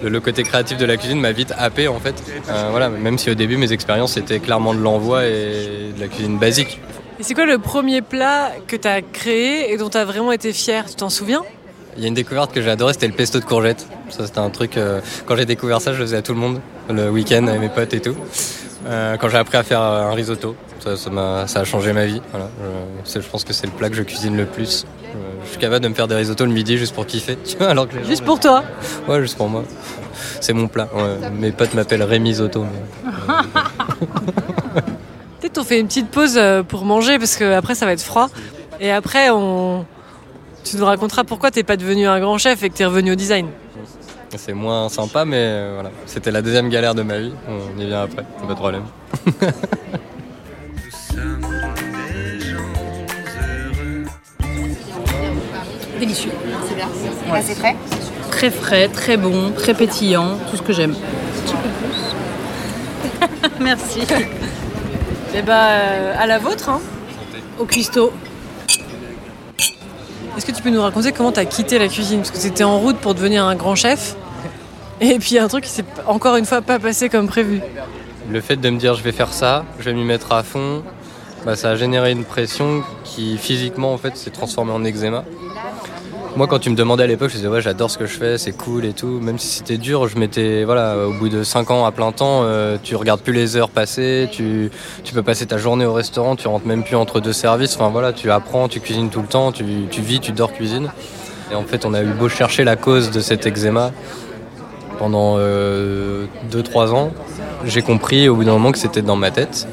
le, 0.02 0.10
le, 0.10 0.20
côté 0.20 0.42
créatif 0.42 0.78
de 0.80 0.86
la 0.86 0.98
cuisine 0.98 1.20
m'a 1.20 1.32
vite 1.32 1.54
happé 1.56 1.88
en 1.88 2.00
fait. 2.00 2.16
Euh, 2.50 2.70
voilà, 2.72 2.90
même 2.90 3.20
si 3.20 3.30
au 3.30 3.36
début 3.36 3.58
mes 3.58 3.72
expériences 3.72 4.18
étaient 4.18 4.40
clairement 4.40 4.74
de 4.74 4.80
l'envoi 4.80 5.28
et 5.28 5.92
de 5.96 6.00
la 6.00 6.08
cuisine 6.08 6.40
basique. 6.40 6.80
Et 7.20 7.24
c'est 7.24 7.36
quoi 7.36 7.46
le 7.46 7.60
premier 7.60 8.02
plat 8.02 8.52
que 8.68 8.76
tu 8.76 8.88
as 8.88 9.04
créé 9.04 9.72
et 9.72 9.78
dont 9.78 9.90
tu 9.90 9.98
as 9.98 10.06
vraiment 10.06 10.32
été 10.32 10.54
fier? 10.54 10.84
Tu 10.90 10.96
t'en 10.96 11.10
souviens? 11.10 11.44
Il 11.96 12.02
y 12.02 12.06
a 12.06 12.08
une 12.08 12.16
découverte 12.16 12.54
que 12.54 12.62
j'ai 12.62 12.72
adorée, 12.72 12.94
c'était 12.94 13.08
le 13.08 13.14
pesto 13.14 13.40
de 13.40 13.46
courgettes. 13.46 13.86
Ça, 14.10 14.26
c'était 14.26 14.40
un 14.40 14.50
truc. 14.50 14.78
Euh, 14.78 15.02
quand 15.28 15.36
j'ai 15.36 15.46
découvert 15.46 15.82
ça, 15.82 15.94
je 15.94 16.00
le 16.00 16.06
faisais 16.06 16.18
à 16.18 16.22
tout 16.24 16.34
le 16.34 16.40
monde, 16.40 16.60
le 16.90 17.12
week-end 17.12 17.46
avec 17.46 17.62
mes 17.62 17.70
potes 17.70 17.94
et 17.94 18.00
tout. 18.00 18.16
Euh, 18.86 19.18
quand 19.18 19.30
j'ai 19.30 19.38
appris 19.38 19.58
à 19.58 19.64
faire 19.64 19.82
un 19.82 20.14
risotto, 20.14 20.56
ça, 20.80 20.98
ça, 20.98 21.10
a, 21.16 21.48
ça 21.48 21.60
a 21.60 21.64
changé 21.64 21.94
ma 21.94 22.06
vie. 22.06 22.22
Voilà. 22.32 22.50
Je, 23.06 23.20
je, 23.20 23.28
pense 23.28 23.44
que 23.44 23.54
c'est 23.54 23.68
le 23.68 23.74
plat 23.74 23.90
que 23.90 23.96
je 23.96 24.04
cuisine 24.04 24.36
le 24.36 24.46
plus. 24.46 24.86
Euh, 25.04 25.18
je 25.44 25.50
suis 25.50 25.60
capable 25.60 25.84
de 25.84 25.90
me 25.90 25.94
faire 25.94 26.08
des 26.08 26.16
risottos 26.16 26.46
le 26.46 26.52
midi 26.52 26.78
juste 26.78 26.96
pour 26.96 27.06
kiffer. 27.06 27.38
Tu 27.46 27.58
vois, 27.58 27.68
alors 27.70 27.88
que 27.88 27.98
les 27.98 28.06
juste 28.06 28.20
gens, 28.20 28.26
pour 28.26 28.40
toi 28.40 28.64
Ouais, 29.08 29.22
juste 29.22 29.38
pour 29.38 29.50
moi. 29.50 29.64
C'est 30.40 30.54
mon 30.54 30.68
plat. 30.68 30.90
Ouais. 30.94 31.30
Mes 31.32 31.52
potes 31.52 31.74
m'appellent 31.74 32.04
Rémi 32.04 32.34
Zotto. 32.34 32.64
Mais... 32.64 33.34
Peut-être 35.40 35.58
on 35.58 35.64
fait 35.64 35.80
une 35.80 35.88
petite 35.88 36.10
pause 36.10 36.38
euh, 36.38 36.64
pour 36.64 36.86
manger 36.86 37.18
parce 37.20 37.36
que 37.36 37.54
après 37.54 37.76
ça 37.76 37.86
va 37.86 37.94
être 37.94 38.02
froid. 38.02 38.30
Et 38.80 38.92
après, 38.92 39.30
on... 39.30 39.86
tu 40.64 40.78
nous 40.78 40.86
raconteras 40.86 41.24
pourquoi 41.24 41.52
t'es 41.52 41.64
pas 41.64 41.78
devenu 41.78 42.08
un 42.08 42.20
grand 42.20 42.38
chef 42.38 42.64
et 42.64 42.70
que 42.70 42.76
t'es 42.76 42.86
revenu 42.86 43.12
au 43.12 43.16
design. 43.16 43.48
C'est 44.38 44.54
moins 44.54 44.88
sympa, 44.90 45.26
mais 45.26 45.38
euh, 45.40 45.72
voilà. 45.76 45.92
C'était 46.06 46.32
la 46.32 46.42
deuxième 46.42 46.70
galère 46.70 46.96
de 46.96 47.02
ma 47.02 47.20
vie. 47.20 47.34
On 47.48 47.80
y 47.80 47.86
vient 47.86 48.04
après, 48.04 48.24
pas 48.24 48.48
de 48.48 48.54
problème. 48.54 48.84
Délicieux. 56.00 56.32
C'est 56.68 56.76
bien. 56.76 56.88
Ouais. 57.32 57.42
C'est 57.44 57.56
frais 57.56 57.76
Très 58.32 58.50
frais, 58.50 58.88
très 58.88 59.18
bon, 59.18 59.52
très 59.52 59.74
pétillant, 59.74 60.38
tout 60.50 60.56
ce 60.58 60.62
que 60.62 60.72
j'aime. 60.74 60.96
Merci. 63.60 64.00
Et 65.36 65.42
bah, 65.42 65.68
euh, 65.70 66.14
à 66.18 66.26
la 66.26 66.40
vôtre, 66.40 66.70
hein. 66.70 66.80
Au 67.60 67.66
cuistot. 67.66 68.14
Est-ce 70.38 70.46
que 70.46 70.54
tu 70.54 70.62
peux 70.62 70.70
nous 70.70 70.82
raconter 70.82 71.12
comment 71.12 71.34
tu 71.34 71.40
as 71.40 71.46
quitté 71.46 71.78
la 71.78 71.90
cuisine? 71.90 72.20
Parce 72.20 72.32
que 72.32 72.40
tu 72.40 72.48
étais 72.48 72.64
en 72.64 72.80
route 72.80 72.98
pour 72.98 73.14
devenir 73.14 73.46
un 73.46 73.56
grand 73.56 73.76
chef. 73.76 74.16
Et 75.02 75.18
puis 75.18 75.40
un 75.40 75.48
truc 75.48 75.64
qui 75.64 75.72
s'est 75.72 75.84
encore 76.06 76.36
une 76.36 76.46
fois 76.46 76.62
pas 76.62 76.78
passé 76.78 77.10
comme 77.10 77.28
prévu. 77.28 77.60
Le 78.30 78.40
fait 78.40 78.56
de 78.56 78.70
me 78.70 78.78
dire 78.78 78.94
je 78.94 79.02
vais 79.02 79.12
faire 79.12 79.34
ça, 79.34 79.66
je 79.80 79.86
vais 79.86 79.94
m'y 79.94 80.04
mettre 80.04 80.32
à 80.32 80.44
fond, 80.44 80.84
bah, 81.44 81.56
ça 81.56 81.72
a 81.72 81.76
généré 81.76 82.12
une 82.12 82.24
pression 82.24 82.84
qui 83.04 83.36
physiquement 83.38 83.94
en 83.94 83.98
fait 83.98 84.16
s'est 84.16 84.30
transformée 84.30 84.72
en 84.72 84.86
eczéma. 84.86 85.26
Moi 86.36 86.46
quand 86.46 86.60
tu 86.60 86.70
me 86.70 86.76
demandais 86.76 87.04
à 87.04 87.08
l'époque, 87.08 87.32
je 87.32 87.38
disais 87.38 87.48
ouais 87.48 87.64
j'adore 87.64 87.90
ce 87.90 87.98
que 87.98 88.06
je 88.06 88.16
fais, 88.16 88.38
c'est 88.38 88.52
cool 88.52 88.86
et 88.86 88.94
tout. 88.94 89.20
Même 89.20 89.40
si 89.40 89.48
c'était 89.48 89.80
dur, 89.80 90.08
je 90.08 90.20
m'étais 90.20 90.66
voilà 90.66 90.96
au 91.08 91.14
bout 91.14 91.30
de 91.30 91.44
5 91.44 91.72
ans 91.72 91.86
à 91.86 91.92
plein 91.92 92.12
temps, 92.12 92.42
euh, 92.44 92.78
tu 92.82 92.96
regardes 92.96 93.22
plus 93.22 93.34
les 93.34 93.58
heures 93.58 93.72
passées, 93.72 94.30
tu, 94.32 94.70
tu 95.04 95.14
peux 95.16 95.24
passer 95.24 95.48
ta 95.48 95.58
journée 95.58 95.86
au 95.86 95.94
restaurant, 95.94 96.36
tu 96.36 96.48
rentres 96.48 96.68
même 96.68 96.84
plus 96.84 96.96
entre 96.96 97.20
deux 97.20 97.34
services. 97.34 97.74
Enfin 97.76 97.90
voilà, 97.90 98.14
tu 98.14 98.30
apprends, 98.30 98.68
tu 98.68 98.80
cuisines 98.80 99.10
tout 99.10 99.24
le 99.24 99.28
temps, 99.28 99.52
tu, 99.52 99.66
tu 99.90 100.02
vis, 100.02 100.20
tu 100.20 100.32
dors 100.32 100.54
cuisine. 100.54 100.92
Et 101.52 101.56
en 101.56 101.64
fait 101.64 101.86
on 101.88 101.96
a 101.96 102.04
eu 102.04 102.14
beau 102.14 102.30
chercher 102.30 102.64
la 102.64 102.76
cause 102.76 103.10
de 103.10 103.20
cet 103.20 103.48
eczéma 103.48 103.92
pendant 105.02 105.38
2-3 105.38 105.40
euh, 105.40 106.92
ans, 106.92 107.12
j'ai 107.66 107.82
compris 107.82 108.30
au 108.30 108.36
bout 108.36 108.44
d'un 108.44 108.52
moment 108.52 108.72
que 108.72 108.78
c'était 108.78 109.02
dans 109.02 109.16
ma 109.16 109.32
tête. 109.32 109.68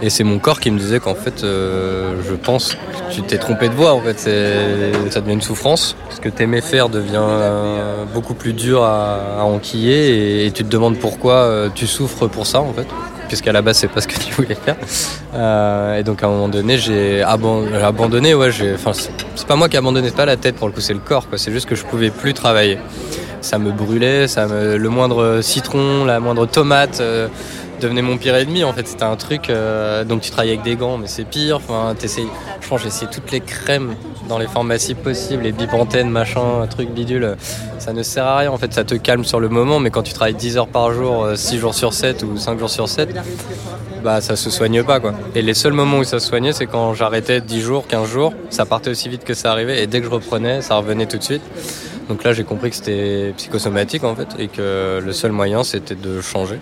Et 0.00 0.08
c'est 0.08 0.24
mon 0.24 0.38
corps 0.38 0.60
qui 0.60 0.70
me 0.70 0.78
disait 0.78 0.98
qu'en 0.98 1.14
fait, 1.14 1.44
euh, 1.44 2.14
je 2.26 2.34
pense 2.34 2.74
que 2.74 3.14
tu 3.14 3.22
t'es 3.22 3.36
trompé 3.36 3.68
de 3.68 3.74
voie. 3.74 3.92
En 3.92 4.00
fait, 4.00 4.18
ça 4.18 5.20
devient 5.20 5.34
une 5.34 5.42
souffrance. 5.42 5.94
Ce 6.08 6.20
que 6.20 6.30
t'aimais 6.30 6.62
faire 6.62 6.88
devient 6.88 7.20
euh, 7.20 8.04
beaucoup 8.14 8.32
plus 8.32 8.54
dur 8.54 8.82
à, 8.82 9.40
à 9.40 9.42
enquiller 9.42 10.46
et, 10.46 10.50
tu 10.50 10.64
te 10.64 10.70
demandes 10.70 10.96
pourquoi 10.98 11.68
tu 11.74 11.86
souffres 11.86 12.26
pour 12.26 12.46
ça, 12.46 12.62
en 12.62 12.72
fait. 12.72 12.86
Puisqu'à 13.28 13.52
la 13.52 13.62
base, 13.62 13.76
c'est 13.76 13.88
pas 13.88 14.00
ce 14.00 14.08
que 14.08 14.18
tu 14.24 14.32
voulais 14.32 14.56
faire. 14.56 14.76
Et 15.98 16.02
donc, 16.02 16.22
à 16.22 16.26
un 16.26 16.30
moment 16.30 16.48
donné, 16.48 16.78
j'ai 16.78 17.22
abandonné. 17.22 18.34
Ouais, 18.34 18.50
c'est 18.50 19.46
pas 19.46 19.56
moi 19.56 19.68
qui 19.68 19.76
ai 19.76 19.78
abandonné, 19.78 20.08
c'est 20.08 20.16
pas 20.16 20.24
la 20.24 20.38
tête 20.38 20.56
pour 20.56 20.66
le 20.66 20.72
coup, 20.72 20.80
c'est 20.80 20.94
le 20.94 21.00
corps. 21.00 21.26
C'est 21.36 21.52
juste 21.52 21.68
que 21.68 21.74
je 21.74 21.84
pouvais 21.84 22.10
plus 22.10 22.32
travailler 22.32 22.78
ça 23.42 23.58
me 23.58 23.70
brûlait, 23.72 24.28
ça 24.28 24.46
me, 24.46 24.76
le 24.76 24.88
moindre 24.88 25.40
citron, 25.42 26.04
la 26.04 26.20
moindre 26.20 26.46
tomate 26.46 27.00
euh, 27.00 27.28
devenait 27.80 28.02
mon 28.02 28.16
pire 28.16 28.36
ennemi. 28.36 28.64
En 28.64 28.72
fait, 28.72 28.86
c'était 28.86 29.02
un 29.02 29.16
truc. 29.16 29.50
Euh, 29.50 30.04
donc 30.04 30.22
tu 30.22 30.30
travailles 30.30 30.50
avec 30.50 30.62
des 30.62 30.76
gants, 30.76 30.96
mais 30.96 31.08
c'est 31.08 31.24
pire. 31.24 31.56
Enfin, 31.56 31.94
t'essayes. 31.98 32.28
Je 32.60 32.68
pense 32.68 32.80
j'ai 32.80 32.88
essayé 32.88 33.10
toutes 33.12 33.30
les 33.32 33.40
crèmes 33.40 33.94
dans 34.28 34.38
les 34.38 34.46
pharmacies 34.46 34.94
possibles, 34.94 35.42
les 35.42 35.52
bipantènes, 35.52 36.08
machin, 36.08 36.66
truc 36.70 36.90
bidule. 36.90 37.36
Ça 37.78 37.92
ne 37.92 38.02
sert 38.02 38.24
à 38.24 38.38
rien. 38.38 38.50
En 38.52 38.58
fait, 38.58 38.72
ça 38.72 38.84
te 38.84 38.94
calme 38.94 39.24
sur 39.24 39.40
le 39.40 39.48
moment, 39.48 39.80
mais 39.80 39.90
quand 39.90 40.02
tu 40.02 40.12
travailles 40.12 40.34
10 40.34 40.56
heures 40.56 40.68
par 40.68 40.92
jour, 40.92 41.28
6 41.34 41.58
jours 41.58 41.74
sur 41.74 41.92
7 41.92 42.22
ou 42.22 42.36
5 42.36 42.58
jours 42.58 42.70
sur 42.70 42.88
7, 42.88 43.14
bah 44.02 44.20
ça 44.20 44.36
se 44.36 44.50
soigne 44.50 44.82
pas 44.82 45.00
quoi. 45.00 45.14
Et 45.34 45.42
les 45.42 45.54
seuls 45.54 45.72
moments 45.72 45.98
où 45.98 46.04
ça 46.04 46.18
se 46.20 46.28
soignait, 46.28 46.52
c'est 46.52 46.66
quand 46.66 46.94
j'arrêtais 46.94 47.40
10 47.40 47.60
jours, 47.60 47.86
15 47.86 48.08
jours, 48.08 48.32
ça 48.50 48.64
partait 48.64 48.90
aussi 48.90 49.08
vite 49.08 49.24
que 49.24 49.34
ça 49.34 49.50
arrivait, 49.52 49.82
et 49.82 49.86
dès 49.86 50.00
que 50.00 50.06
je 50.06 50.10
reprenais, 50.10 50.60
ça 50.60 50.76
revenait 50.76 51.06
tout 51.06 51.18
de 51.18 51.22
suite. 51.22 51.42
Donc 52.08 52.24
là, 52.24 52.32
j'ai 52.32 52.44
compris 52.44 52.70
que 52.70 52.76
c'était 52.76 53.32
psychosomatique 53.36 54.04
en 54.04 54.14
fait, 54.14 54.28
et 54.38 54.48
que 54.48 55.00
le 55.04 55.12
seul 55.12 55.32
moyen 55.32 55.64
c'était 55.64 55.94
de 55.94 56.20
changer. 56.20 56.58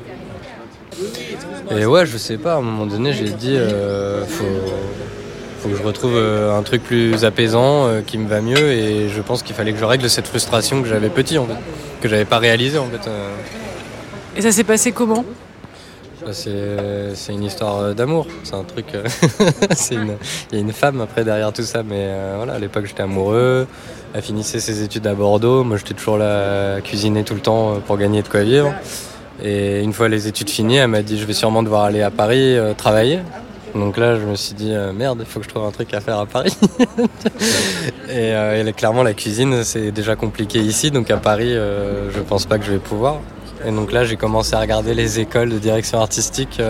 Et 1.71 1.87
ouais, 1.87 2.05
je 2.05 2.17
sais 2.17 2.37
pas, 2.37 2.55
à 2.55 2.57
un 2.57 2.63
moment 2.63 2.87
donné, 2.87 3.13
j'ai 3.13 3.31
dit, 3.31 3.55
euh, 3.57 4.25
faut, 4.27 4.45
faut 5.61 5.69
que 5.69 5.77
je 5.77 5.83
retrouve 5.83 6.17
un 6.17 6.63
truc 6.63 6.83
plus 6.83 7.25
apaisant, 7.25 7.87
euh, 7.87 8.01
qui 8.01 8.19
me 8.19 8.27
va 8.27 8.41
mieux, 8.41 8.73
et 8.73 9.09
je 9.09 9.21
pense 9.21 9.43
qu'il 9.43 9.55
fallait 9.55 9.73
que 9.73 9.79
je 9.79 9.85
règle 9.85 10.09
cette 10.09 10.27
frustration 10.27 10.83
que 10.83 10.89
j'avais 10.89 11.11
petit 11.11 11.39
en 11.39 11.47
fait, 11.47 11.55
que 12.01 12.09
j'avais 12.09 12.25
pas 12.25 12.39
réalisé 12.39 12.79
en 12.79 12.87
fait. 12.87 13.07
Euh. 13.09 13.31
Et 14.37 14.43
ça 14.43 14.53
s'est 14.53 14.65
passé 14.65 14.93
comment? 14.93 15.25
C'est 16.33 17.33
une 17.33 17.45
histoire 17.45 17.95
d'amour, 17.95 18.27
c'est 18.43 18.55
un 18.55 18.63
truc. 18.63 18.87
il 19.91 19.99
y 20.53 20.57
a 20.57 20.59
une 20.59 20.73
femme 20.73 21.01
après 21.01 21.25
derrière 21.25 21.53
tout 21.53 21.63
ça, 21.63 21.83
mais 21.83 22.07
euh, 22.09 22.35
voilà, 22.37 22.55
à 22.55 22.59
l'époque 22.59 22.87
j'étais 22.87 23.03
amoureux. 23.03 23.67
Elle 24.13 24.23
finissait 24.23 24.61
ses 24.61 24.83
études 24.83 25.07
à 25.07 25.15
Bordeaux, 25.15 25.63
moi 25.63 25.77
j'étais 25.77 25.95
toujours 25.95 26.19
là 26.19 26.77
à 26.77 26.81
cuisiner 26.81 27.23
tout 27.23 27.35
le 27.35 27.41
temps 27.41 27.81
pour 27.87 27.97
gagner 27.97 28.23
de 28.23 28.29
quoi 28.29 28.43
vivre. 28.43 28.75
Et 29.43 29.83
une 29.83 29.93
fois 29.93 30.09
les 30.09 30.27
études 30.27 30.51
finies, 30.51 30.77
elle 30.77 30.89
m'a 30.89 31.03
dit 31.03 31.19
je 31.19 31.25
vais 31.25 31.33
sûrement 31.33 31.63
devoir 31.63 31.85
aller 31.85 32.03
à 32.03 32.11
Paris 32.11 32.57
euh, 32.57 32.75
travailler. 32.75 33.21
Donc 33.75 33.97
là, 33.97 34.17
je 34.19 34.25
me 34.25 34.35
suis 34.35 34.55
dit 34.55 34.73
euh, 34.73 34.93
merde, 34.93 35.19
il 35.21 35.27
faut 35.27 35.41
que 35.41 35.45
je 35.45 35.51
trouve 35.51 35.65
un 35.65 35.71
truc 35.71 35.93
à 35.95 36.01
faire 36.01 36.19
à 36.19 36.27
Paris. 36.27 36.57
et, 38.09 38.35
euh, 38.35 38.67
et, 38.67 38.73
clairement, 38.73 39.03
la 39.03 39.15
cuisine, 39.15 39.63
c'est 39.65 39.93
déjà 39.93 40.17
compliqué 40.17 40.59
ici, 40.59 40.91
donc 40.91 41.11
à 41.11 41.17
Paris, 41.17 41.55
euh, 41.55 42.11
je 42.11 42.21
pense 42.21 42.47
pas 42.47 42.59
que 42.59 42.65
je 42.65 42.73
vais 42.73 42.79
pouvoir. 42.79 43.21
Et 43.65 43.71
donc 43.71 43.93
là, 43.93 44.05
j'ai 44.05 44.17
commencé 44.17 44.55
à 44.55 44.61
regarder 44.61 44.95
les 44.95 45.21
écoles 45.21 45.51
de 45.51 45.59
direction 45.59 46.01
artistique. 46.01 46.61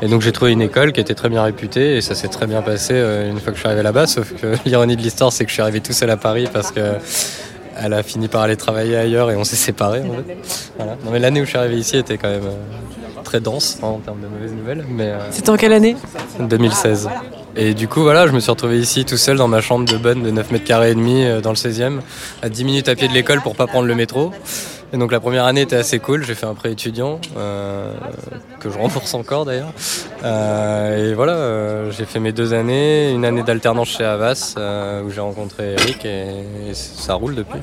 Et 0.00 0.06
donc 0.08 0.22
j'ai 0.22 0.32
trouvé 0.32 0.52
une 0.52 0.62
école 0.62 0.92
qui 0.92 1.00
était 1.00 1.14
très 1.14 1.28
bien 1.28 1.42
réputée 1.42 1.96
et 1.96 2.00
ça 2.00 2.14
s'est 2.14 2.28
très 2.28 2.46
bien 2.46 2.62
passé 2.62 2.92
euh, 2.94 3.30
une 3.30 3.40
fois 3.40 3.50
que 3.52 3.56
je 3.56 3.60
suis 3.60 3.66
arrivé 3.66 3.82
là-bas. 3.82 4.06
Sauf 4.06 4.32
que 4.34 4.54
l'ironie 4.64 4.96
de 4.96 5.02
l'histoire, 5.02 5.32
c'est 5.32 5.44
que 5.44 5.50
je 5.50 5.54
suis 5.54 5.62
arrivé 5.62 5.80
tout 5.80 5.92
seul 5.92 6.10
à 6.10 6.16
Paris 6.16 6.48
parce 6.52 6.70
que 6.70 6.80
elle 7.80 7.92
a 7.92 8.02
fini 8.02 8.28
par 8.28 8.42
aller 8.42 8.56
travailler 8.56 8.96
ailleurs 8.96 9.30
et 9.30 9.36
on 9.36 9.44
s'est 9.44 9.56
séparés. 9.56 10.00
En 10.00 10.14
fait. 10.14 10.36
voilà. 10.76 10.96
Non, 11.04 11.10
mais 11.12 11.18
l'année 11.18 11.40
où 11.40 11.44
je 11.44 11.50
suis 11.50 11.58
arrivé 11.58 11.76
ici 11.76 11.96
était 11.96 12.18
quand 12.18 12.28
même 12.28 12.44
euh, 12.46 13.22
très 13.22 13.40
dense 13.40 13.78
hein, 13.82 13.86
en 13.86 13.98
termes 13.98 14.20
de 14.20 14.26
mauvaises 14.26 14.52
nouvelles. 14.52 14.84
Mais 14.88 15.10
euh, 15.10 15.18
C'était 15.30 15.50
en 15.50 15.56
quelle 15.56 15.72
année? 15.72 15.96
2016. 16.40 17.08
Et 17.56 17.74
du 17.74 17.88
coup, 17.88 18.02
voilà, 18.02 18.26
je 18.28 18.32
me 18.32 18.40
suis 18.40 18.50
retrouvé 18.50 18.78
ici 18.78 19.04
tout 19.04 19.16
seul 19.16 19.36
dans 19.36 19.48
ma 19.48 19.60
chambre 19.60 19.84
de 19.84 19.96
bonne 19.96 20.22
de 20.22 20.30
9 20.30 20.50
mètres 20.52 20.64
carrés 20.64 20.92
et 20.92 20.94
demi 20.94 21.24
dans 21.42 21.50
le 21.50 21.56
16e, 21.56 21.98
à 22.42 22.48
10 22.48 22.64
minutes 22.64 22.88
à 22.88 22.94
pied 22.94 23.08
de 23.08 23.12
l'école 23.12 23.40
pour 23.40 23.56
pas 23.56 23.66
prendre 23.66 23.86
le 23.88 23.94
métro. 23.96 24.32
Et 24.92 24.96
donc 24.96 25.12
la 25.12 25.20
première 25.20 25.44
année 25.44 25.62
était 25.62 25.76
assez 25.76 25.98
cool, 25.98 26.24
j'ai 26.24 26.34
fait 26.34 26.46
un 26.46 26.54
prêt 26.54 26.72
étudiant, 26.72 27.20
euh, 27.36 27.92
que 28.58 28.70
je 28.70 28.78
rembourse 28.78 29.12
encore 29.14 29.44
d'ailleurs. 29.44 29.72
Euh, 30.24 31.10
et 31.10 31.14
voilà, 31.14 31.34
euh, 31.34 31.90
j'ai 31.90 32.06
fait 32.06 32.20
mes 32.20 32.32
deux 32.32 32.54
années, 32.54 33.10
une 33.12 33.24
année 33.24 33.42
d'alternance 33.42 33.88
chez 33.88 34.04
Havas, 34.04 34.54
euh, 34.56 35.02
où 35.02 35.10
j'ai 35.10 35.20
rencontré 35.20 35.74
Eric 35.74 36.04
et, 36.06 36.70
et 36.70 36.74
ça 36.74 37.14
roule 37.14 37.34
depuis. 37.34 37.60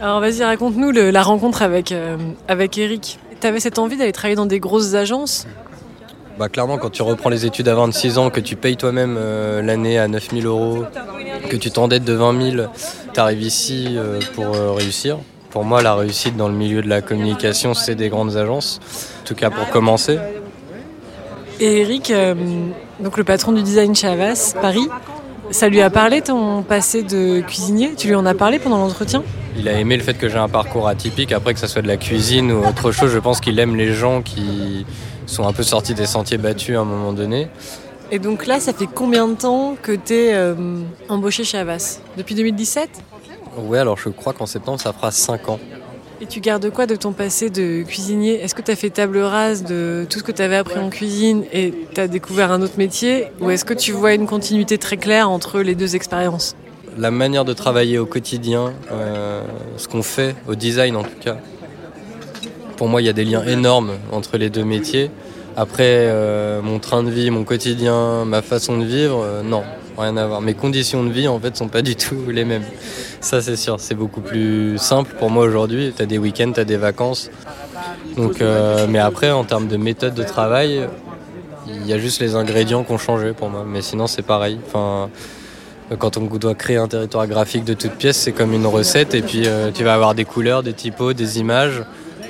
Alors 0.00 0.20
vas-y, 0.20 0.44
raconte-nous 0.44 0.90
la 0.90 1.22
rencontre 1.22 1.62
avec, 1.62 1.94
avec 2.48 2.76
Eric. 2.76 3.18
T'avais 3.40 3.60
cette 3.60 3.78
envie 3.78 3.96
d'aller 3.96 4.12
travailler 4.12 4.36
dans 4.36 4.46
des 4.46 4.60
grosses 4.60 4.94
agences? 4.94 5.46
Bah 6.40 6.48
clairement, 6.48 6.78
quand 6.78 6.88
tu 6.88 7.02
reprends 7.02 7.28
les 7.28 7.44
études 7.44 7.68
à 7.68 7.74
26 7.74 8.16
ans, 8.16 8.30
que 8.30 8.40
tu 8.40 8.56
payes 8.56 8.78
toi-même 8.78 9.16
euh, 9.18 9.60
l'année 9.60 9.98
à 9.98 10.08
9000 10.08 10.46
euros, 10.46 10.84
que 11.50 11.56
tu 11.56 11.70
t'endettes 11.70 12.04
de 12.04 12.14
20 12.14 12.52
000, 12.52 12.66
tu 13.12 13.20
arrives 13.20 13.42
ici 13.42 13.88
euh, 13.90 14.20
pour 14.34 14.54
euh, 14.54 14.72
réussir. 14.72 15.18
Pour 15.50 15.64
moi, 15.64 15.82
la 15.82 15.94
réussite 15.94 16.36
dans 16.36 16.48
le 16.48 16.54
milieu 16.54 16.80
de 16.80 16.88
la 16.88 17.02
communication, 17.02 17.74
c'est 17.74 17.96
des 17.96 18.08
grandes 18.08 18.36
agences. 18.36 18.80
En 19.22 19.26
tout 19.26 19.34
cas, 19.34 19.50
pour 19.50 19.68
commencer. 19.70 20.18
Et 21.58 21.80
Eric, 21.80 22.10
euh, 22.10 22.34
donc 23.00 23.18
le 23.18 23.24
patron 23.24 23.52
du 23.52 23.62
design 23.62 23.94
chez 23.94 24.06
Havas, 24.06 24.54
Paris, 24.60 24.88
ça 25.50 25.68
lui 25.68 25.82
a 25.82 25.90
parlé 25.90 26.22
ton 26.22 26.62
passé 26.62 27.02
de 27.02 27.40
cuisinier? 27.40 27.94
Tu 27.96 28.06
lui 28.06 28.14
en 28.14 28.24
as 28.26 28.34
parlé 28.34 28.60
pendant 28.60 28.78
l'entretien? 28.78 29.24
Il 29.56 29.68
a 29.68 29.72
aimé 29.72 29.96
le 29.96 30.02
fait 30.02 30.14
que 30.14 30.28
j'ai 30.28 30.38
un 30.38 30.48
parcours 30.48 30.86
atypique. 30.86 31.32
Après, 31.32 31.52
que 31.52 31.60
ça 31.60 31.66
soit 31.66 31.82
de 31.82 31.88
la 31.88 31.96
cuisine 31.96 32.52
ou 32.52 32.64
autre 32.64 32.92
chose, 32.92 33.10
je 33.10 33.18
pense 33.18 33.40
qu'il 33.40 33.58
aime 33.58 33.74
les 33.74 33.92
gens 33.92 34.22
qui 34.22 34.86
sont 35.26 35.46
un 35.46 35.52
peu 35.52 35.64
sortis 35.64 35.94
des 35.94 36.06
sentiers 36.06 36.38
battus 36.38 36.76
à 36.76 36.80
un 36.80 36.84
moment 36.84 37.12
donné. 37.12 37.48
Et 38.12 38.18
donc 38.18 38.46
là, 38.46 38.60
ça 38.60 38.72
fait 38.72 38.88
combien 38.92 39.28
de 39.28 39.34
temps 39.34 39.76
que 39.80 39.92
t'es 39.92 40.30
euh, 40.32 40.54
embauché 41.08 41.44
chez 41.44 41.58
Havas 41.58 42.00
Depuis 42.16 42.34
2017 42.34 42.88
Ouais, 43.64 43.78
alors 43.78 43.96
je 43.98 44.08
crois 44.08 44.32
qu'en 44.32 44.46
septembre, 44.46 44.80
ça 44.80 44.92
fera 44.92 45.10
5 45.10 45.48
ans. 45.48 45.60
Et 46.22 46.26
tu 46.26 46.40
gardes 46.40 46.68
quoi 46.70 46.86
de 46.86 46.96
ton 46.96 47.12
passé 47.12 47.48
de 47.48 47.82
cuisinier? 47.82 48.34
Est-ce 48.42 48.54
que 48.54 48.60
tu 48.60 48.70
as 48.70 48.76
fait 48.76 48.90
table 48.90 49.18
rase 49.18 49.64
de 49.64 50.06
tout 50.08 50.18
ce 50.18 50.24
que 50.24 50.32
tu 50.32 50.42
avais 50.42 50.56
appris 50.56 50.78
en 50.78 50.90
cuisine 50.90 51.44
et 51.50 51.72
tu 51.94 52.00
as 52.00 52.08
découvert 52.08 52.52
un 52.52 52.60
autre 52.60 52.74
métier? 52.76 53.28
Ou 53.40 53.50
est-ce 53.50 53.64
que 53.64 53.72
tu 53.72 53.92
vois 53.92 54.12
une 54.12 54.26
continuité 54.26 54.76
très 54.76 54.98
claire 54.98 55.30
entre 55.30 55.60
les 55.60 55.74
deux 55.74 55.96
expériences? 55.96 56.56
La 56.98 57.10
manière 57.10 57.46
de 57.46 57.54
travailler 57.54 57.98
au 57.98 58.04
quotidien, 58.04 58.74
euh, 58.92 59.42
ce 59.78 59.88
qu'on 59.88 60.02
fait 60.02 60.34
au 60.46 60.54
design 60.54 60.96
en 60.96 61.04
tout 61.04 61.18
cas. 61.20 61.38
Pour 62.76 62.88
moi, 62.88 63.00
il 63.00 63.06
y 63.06 63.10
a 63.10 63.14
des 63.14 63.24
liens 63.24 63.44
énormes 63.44 63.92
entre 64.12 64.36
les 64.36 64.50
deux 64.50 64.64
métiers. 64.64 65.10
Après, 65.56 65.84
euh, 65.86 66.60
mon 66.60 66.78
train 66.78 67.02
de 67.02 67.10
vie, 67.10 67.30
mon 67.30 67.44
quotidien, 67.44 68.24
ma 68.26 68.42
façon 68.42 68.78
de 68.78 68.84
vivre, 68.84 69.22
euh, 69.24 69.42
non, 69.42 69.62
rien 70.00 70.16
à 70.16 70.26
voir. 70.26 70.40
Mes 70.40 70.54
conditions 70.54 71.04
de 71.04 71.10
vie, 71.10 71.28
en 71.28 71.38
fait, 71.38 71.56
sont 71.56 71.68
pas 71.68 71.82
du 71.82 71.96
tout 71.96 72.30
les 72.30 72.44
mêmes. 72.44 72.64
Ça, 73.20 73.40
c'est 73.40 73.56
sûr, 73.56 73.78
c'est 73.78 73.94
beaucoup 73.94 74.20
plus 74.20 74.78
simple 74.78 75.14
pour 75.18 75.30
moi 75.30 75.44
aujourd'hui. 75.44 75.92
Tu 75.96 76.02
as 76.02 76.06
des 76.06 76.18
week-ends, 76.18 76.52
tu 76.52 76.60
as 76.60 76.64
des 76.64 76.76
vacances. 76.76 77.30
Donc, 78.16 78.40
euh, 78.40 78.86
mais 78.88 78.98
après, 78.98 79.30
en 79.30 79.44
termes 79.44 79.68
de 79.68 79.76
méthode 79.76 80.14
de 80.14 80.22
travail, 80.22 80.88
il 81.66 81.86
y 81.86 81.92
a 81.92 81.98
juste 81.98 82.20
les 82.20 82.34
ingrédients 82.34 82.84
qui 82.84 82.92
ont 82.92 82.98
changé 82.98 83.32
pour 83.32 83.48
moi. 83.48 83.64
Mais 83.66 83.82
sinon, 83.82 84.06
c'est 84.06 84.22
pareil. 84.22 84.58
Enfin, 84.66 85.10
quand 85.98 86.16
on 86.16 86.26
doit 86.26 86.54
créer 86.54 86.76
un 86.76 86.88
territoire 86.88 87.26
graphique 87.26 87.64
de 87.64 87.74
toutes 87.74 87.92
pièces, 87.92 88.16
c'est 88.16 88.32
comme 88.32 88.52
une 88.52 88.66
recette 88.66 89.14
et 89.14 89.22
puis 89.22 89.42
euh, 89.46 89.70
tu 89.72 89.84
vas 89.84 89.94
avoir 89.94 90.14
des 90.14 90.24
couleurs, 90.24 90.62
des 90.62 90.72
typos, 90.72 91.12
des 91.12 91.38
images. 91.38 91.82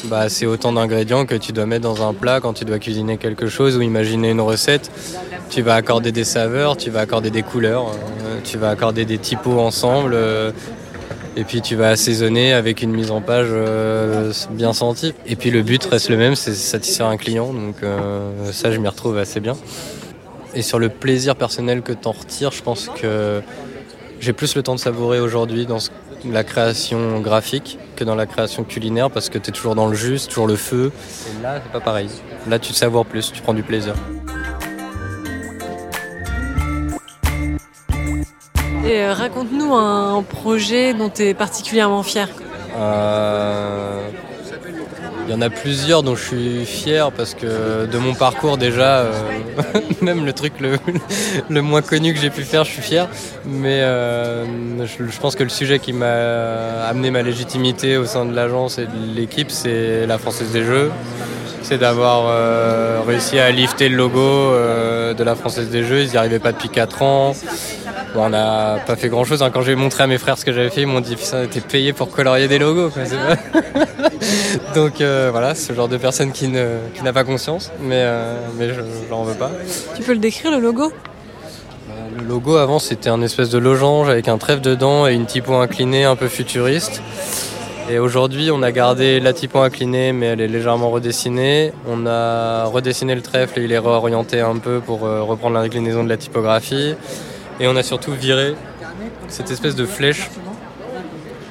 Bah, 0.05 0.31
c'est 0.31 0.47
autant 0.47 0.73
d'ingrédients 0.73 1.27
que 1.27 1.35
tu 1.35 1.53
dois 1.53 1.67
mettre 1.67 1.83
dans 1.83 2.09
un 2.09 2.15
plat 2.15 2.41
quand 2.41 2.55
tu 2.55 2.65
dois 2.65 2.79
cuisiner 2.79 3.19
quelque 3.19 3.49
chose 3.49 3.77
ou 3.77 3.83
imaginer 3.83 4.31
une 4.31 4.41
recette. 4.41 4.91
Tu 5.51 5.63
vas 5.63 5.75
accorder 5.75 6.13
des 6.13 6.23
saveurs, 6.23 6.77
tu 6.77 6.91
vas 6.91 7.01
accorder 7.01 7.31
des 7.31 7.43
couleurs, 7.43 7.89
euh, 7.89 8.39
tu 8.45 8.57
vas 8.57 8.71
accorder 8.71 9.05
des 9.05 9.19
typos 9.19 9.59
ensemble. 9.59 10.13
euh, 10.15 10.53
et 11.37 11.45
puis 11.45 11.61
tu 11.61 11.77
vas 11.77 11.89
assaisonner 11.89 12.53
avec 12.53 12.83
une 12.83 12.93
mise 12.93 13.11
en 13.11 13.21
page 13.21 13.49
euh, 13.51 14.33
bien 14.51 14.73
sentie. 14.73 15.15
Et 15.27 15.37
puis 15.37 15.51
le 15.51 15.63
but 15.63 15.85
reste 15.85 16.09
le 16.09 16.17
même, 16.17 16.35
c'est 16.35 16.55
satisfaire 16.55 17.07
un 17.07 17.17
client. 17.17 17.53
Donc 17.53 17.77
ça, 18.53 18.71
je 18.73 18.79
m'y 18.79 18.89
retrouve 18.89 19.17
assez 19.17 19.41
bien. 19.41 19.57
Et 20.55 20.63
sur 20.63 20.79
le 20.79 20.89
plaisir 20.89 21.37
personnel 21.37 21.83
que 21.83 21.93
t'en 21.93 22.13
retires, 22.13 22.51
je 22.51 22.63
pense 22.63 22.89
que 23.01 23.43
j'ai 24.19 24.33
plus 24.33 24.57
le 24.57 24.63
temps 24.63 24.75
de 24.75 24.81
savourer 24.81 25.21
aujourd'hui 25.21 25.67
dans 25.67 25.79
la 26.29 26.45
création 26.45 27.21
graphique 27.21 27.79
que 27.97 28.05
dans 28.05 28.17
la 28.17 28.27
création 28.27 28.65
culinaire 28.65 29.11
parce 29.11 29.31
que 29.31 29.39
tu 29.39 29.51
es 29.51 29.53
toujours 29.53 29.77
dans 29.77 29.87
le 29.87 29.95
jus, 29.95 30.19
c'est 30.19 30.29
toujours 30.29 30.49
le 30.49 30.57
feu. 30.57 30.91
Et 31.29 31.43
là, 31.43 31.61
c'est 31.63 31.73
pas 31.73 31.81
pareil. 31.81 32.09
Là, 32.49 32.59
tu 32.59 32.73
te 32.73 32.77
savoures 32.77 33.07
plus, 33.07 33.33
tu 33.33 33.41
prends 33.41 33.55
du 33.55 33.63
plaisir. 33.63 33.95
Et 38.85 39.03
euh, 39.03 39.13
raconte-nous 39.13 39.75
un 39.75 40.23
projet 40.23 40.95
dont 40.95 41.11
tu 41.11 41.23
es 41.23 41.35
particulièrement 41.35 42.03
fier. 42.03 42.29
Euh, 42.79 44.01
Il 45.27 45.33
y 45.33 45.35
en 45.37 45.43
a 45.43 45.51
plusieurs 45.51 46.03
dont 46.03 46.17
je 46.17 46.25
suis 46.25 46.65
fier 46.65 47.13
parce 47.13 47.35
que 47.35 47.87
de 47.87 47.99
mon 47.99 48.15
parcours 48.15 48.57
déjà, 48.57 49.01
euh, 49.01 49.13
même 50.01 50.25
le 50.25 50.33
truc 50.33 50.55
le, 51.51 51.61
moins 51.63 51.83
connu 51.83 52.15
que 52.15 52.21
j'ai 52.21 52.31
pu 52.31 52.43
faire, 52.43 52.65
je 52.65 52.71
suis 52.71 52.83
fier. 52.83 53.07
Mais 53.45 53.81
euh, 53.83 54.47
je, 54.87 55.21
pense 55.21 55.37
que 55.37 55.45
le 55.45 55.51
sujet 55.51 55.79
qui 55.79 55.93
m'a 55.93 56.87
amené 56.89 57.11
ma 57.11 57.23
légitimité 57.23 57.99
au 57.99 58.07
sein 58.07 58.25
de 58.25 58.35
l'agence 58.35 58.79
et 58.79 58.87
de 58.87 59.15
l'équipe, 59.15 59.51
c'est 59.51 60.07
la 60.07 60.17
Française 60.17 60.53
des 60.53 60.65
Jeux. 60.65 60.91
C'est 61.63 61.79
d'avoir 61.79 62.25
euh, 62.27 63.01
réussi 63.07 63.39
à 63.39 63.51
lifter 63.51 63.89
le 63.89 63.97
logo 63.97 64.19
euh, 64.19 65.15
de 65.15 65.23
la 65.23 65.35
Française 65.35 65.69
des 65.69 65.85
Jeux. 65.85 66.03
Ils 66.03 66.11
n'y 66.11 66.17
arrivaient 66.17 66.39
pas 66.39 66.53
depuis 66.53 66.69
4 66.69 67.03
ans. 67.03 67.35
Bon, 68.15 68.25
on 68.25 68.29
n'a 68.31 68.79
pas 68.87 68.97
fait 68.97 69.09
grand 69.09 69.25
chose. 69.25 69.45
Quand 69.53 69.63
j'ai 69.63 69.77
montré 69.77 70.03
à 70.03 70.07
mes 70.07 70.19
frères 70.19 70.37
ce 70.37 70.45
que 70.45 70.53
j'avais 70.53 70.71
fait, 70.71 70.83
ils 70.83 70.87
m'ont 70.87 71.01
dit 71.01 71.15
Putain, 71.17 71.47
t'es 71.47 71.61
payé 71.61 71.93
pour 71.93 72.11
colorier 72.11 72.49
des 72.49 72.59
logos. 72.59 72.91
quoi, 72.91 73.03
Donc 74.75 75.01
euh, 75.01 75.29
voilà, 75.31 75.55
ce 75.55 75.73
genre 75.73 75.89
de 75.89 75.97
personne 75.97 76.33
qui 76.33 76.49
n'a 76.49 77.13
pas 77.13 77.25
conscience, 77.25 77.71
mais, 77.81 78.03
euh, 78.03 78.35
mais 78.59 78.69
je 78.69 78.81
j'en 79.09 79.23
veux 79.23 79.35
pas. 79.35 79.51
Tu 79.97 80.03
peux 80.03 80.13
le 80.13 80.19
décrire 80.19 80.51
le 80.51 80.59
logo? 80.59 80.93
Le 82.19 82.25
logo 82.25 82.57
avant 82.57 82.81
c'était 82.81 83.09
un 83.11 83.23
espèce 83.23 83.51
de 83.51 83.59
losange 83.59 84.09
avec 84.09 84.27
un 84.27 84.39
trèfle 84.39 84.61
dedans 84.61 85.07
et 85.07 85.15
une 85.15 85.27
typo 85.27 85.55
inclinée 85.55 86.05
un 86.05 86.17
peu 86.17 86.29
futuriste. 86.29 87.03
Et 87.89 87.99
aujourd'hui 87.99 88.51
on 88.53 88.63
a 88.63 88.73
gardé 88.73 89.21
la 89.21 89.33
typo 89.33 89.61
inclinée 89.61 90.13
mais 90.13 90.27
elle 90.27 90.41
est 90.41 90.49
légèrement 90.49 90.91
redessinée. 90.91 91.73
On 91.89 92.07
a 92.07 92.65
redessiné 92.65 93.15
le 93.15 93.23
trèfle 93.23 93.61
et 93.61 93.65
il 93.65 93.73
est 93.73 93.79
réorienté 93.79 94.41
un 94.41 94.57
peu 94.57 94.81
pour 94.81 95.07
euh, 95.07 95.23
reprendre 95.23 95.55
l'inclinaison 95.61 96.03
de 96.03 96.09
la 96.09 96.17
typographie. 96.17 96.95
Et 97.61 97.69
on 97.69 97.77
a 97.77 97.83
surtout 97.83 98.13
viré 98.13 98.55
cette 99.29 99.51
espèce 99.51 99.77
de 99.77 99.85
flèche, 99.85 100.31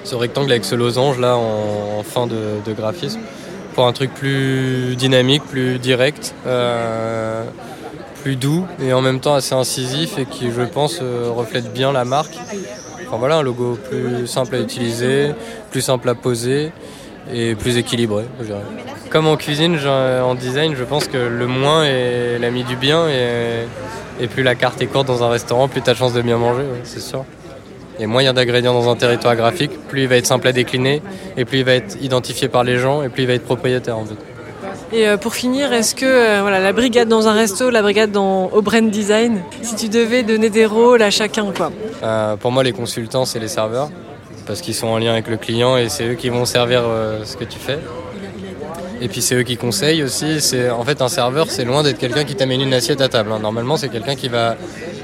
ce 0.03 0.15
rectangle 0.15 0.51
avec 0.51 0.65
ce 0.65 0.75
losange 0.75 1.19
là 1.19 1.37
en, 1.37 2.03
fin 2.03 2.27
de, 2.27 2.73
graphisme 2.73 3.19
pour 3.75 3.85
un 3.85 3.93
truc 3.93 4.13
plus 4.13 4.95
dynamique, 4.95 5.43
plus 5.43 5.79
direct. 5.79 6.33
euh, 6.47 7.43
plus 8.21 8.35
doux 8.35 8.65
et 8.81 8.93
en 8.93 9.01
même 9.01 9.19
temps 9.19 9.35
assez 9.35 9.55
incisif 9.55 10.17
et 10.17 10.25
qui, 10.25 10.51
je 10.51 10.61
pense, 10.61 10.99
euh, 11.01 11.29
reflète 11.29 11.71
bien 11.73 11.91
la 11.91 12.05
marque. 12.05 12.37
Enfin 13.07 13.17
voilà, 13.17 13.37
un 13.37 13.41
logo 13.41 13.77
plus 13.89 14.27
simple 14.27 14.55
à 14.55 14.59
utiliser, 14.59 15.31
plus 15.71 15.81
simple 15.81 16.09
à 16.09 16.15
poser 16.15 16.71
et 17.33 17.55
plus 17.55 17.77
équilibré, 17.77 18.25
je 18.39 18.45
dirais. 18.45 18.61
Comme 19.09 19.27
en 19.27 19.37
cuisine, 19.37 19.79
en 19.87 20.35
design, 20.35 20.75
je 20.75 20.83
pense 20.83 21.07
que 21.07 21.17
le 21.17 21.47
moins 21.47 21.85
est 21.85 22.37
l'ami 22.39 22.63
du 22.63 22.75
bien 22.75 23.07
et, 23.07 23.65
et 24.19 24.27
plus 24.27 24.43
la 24.43 24.55
carte 24.55 24.81
est 24.81 24.87
courte 24.87 25.07
dans 25.07 25.23
un 25.23 25.29
restaurant, 25.29 25.67
plus 25.67 25.81
tu 25.81 25.89
as 25.89 25.93
de 25.93 25.97
chance 25.97 26.13
de 26.13 26.21
bien 26.21 26.37
manger, 26.37 26.61
ouais, 26.63 26.81
c'est 26.83 27.01
sûr. 27.01 27.25
Et 27.99 28.05
moins 28.05 28.21
il 28.21 28.25
y 28.25 28.29
a 28.29 28.33
d'ingrédients 28.33 28.73
dans 28.73 28.89
un 28.89 28.95
territoire 28.95 29.35
graphique, 29.35 29.71
plus 29.87 30.03
il 30.03 30.07
va 30.07 30.15
être 30.15 30.25
simple 30.25 30.47
à 30.47 30.51
décliner 30.53 31.01
et 31.35 31.45
plus 31.45 31.59
il 31.59 31.65
va 31.65 31.73
être 31.73 31.97
identifié 32.01 32.47
par 32.47 32.63
les 32.63 32.77
gens 32.77 33.03
et 33.03 33.09
plus 33.09 33.23
il 33.23 33.27
va 33.27 33.33
être 33.33 33.43
propriétaire 33.45 33.97
en 33.97 34.05
fait. 34.05 34.15
Et 34.91 35.07
euh, 35.07 35.17
pour 35.17 35.35
finir, 35.35 35.71
est-ce 35.73 35.93
que 35.93 36.05
euh, 36.05 36.41
voilà, 36.41 36.59
la 36.59 36.73
brigade 36.73 37.07
dans 37.07 37.27
un 37.27 37.33
resto, 37.33 37.69
la 37.69 37.81
brigade 37.81 38.11
dans, 38.11 38.45
au 38.47 38.61
brand 38.61 38.89
design, 38.89 39.41
si 39.61 39.75
tu 39.75 39.89
devais 39.89 40.23
donner 40.23 40.49
des 40.49 40.65
rôles 40.65 41.01
à 41.01 41.11
chacun, 41.11 41.51
quoi 41.55 41.71
Euh, 42.03 42.35
pour 42.37 42.51
moi, 42.51 42.63
les 42.63 42.71
consultants, 42.71 43.25
c'est 43.25 43.39
les 43.39 43.47
serveurs, 43.49 43.89
parce 44.47 44.61
qu'ils 44.61 44.73
sont 44.73 44.87
en 44.87 44.97
lien 44.97 45.11
avec 45.11 45.27
le 45.27 45.37
client 45.37 45.77
et 45.77 45.89
c'est 45.89 46.07
eux 46.07 46.15
qui 46.15 46.29
vont 46.29 46.45
servir 46.45 46.81
euh, 46.85 47.23
ce 47.23 47.35
que 47.37 47.43
tu 47.43 47.59
fais. 47.59 47.79
Et 49.01 49.07
puis 49.07 49.21
c'est 49.21 49.35
eux 49.35 49.43
qui 49.43 49.55
conseillent 49.57 50.03
aussi. 50.03 50.41
C'est 50.41 50.69
en 50.69 50.83
fait 50.83 51.01
un 51.01 51.07
serveur, 51.07 51.47
c'est 51.49 51.65
loin 51.65 51.83
d'être 51.83 51.97
quelqu'un 51.97 52.23
qui 52.25 52.35
t'amène 52.35 52.61
une 52.61 52.73
assiette 52.73 53.01
à 53.01 53.07
table. 53.07 53.31
hein. 53.31 53.39
Normalement, 53.39 53.77
c'est 53.77 53.89
quelqu'un 53.89 54.15
qui 54.15 54.27
va 54.27 54.55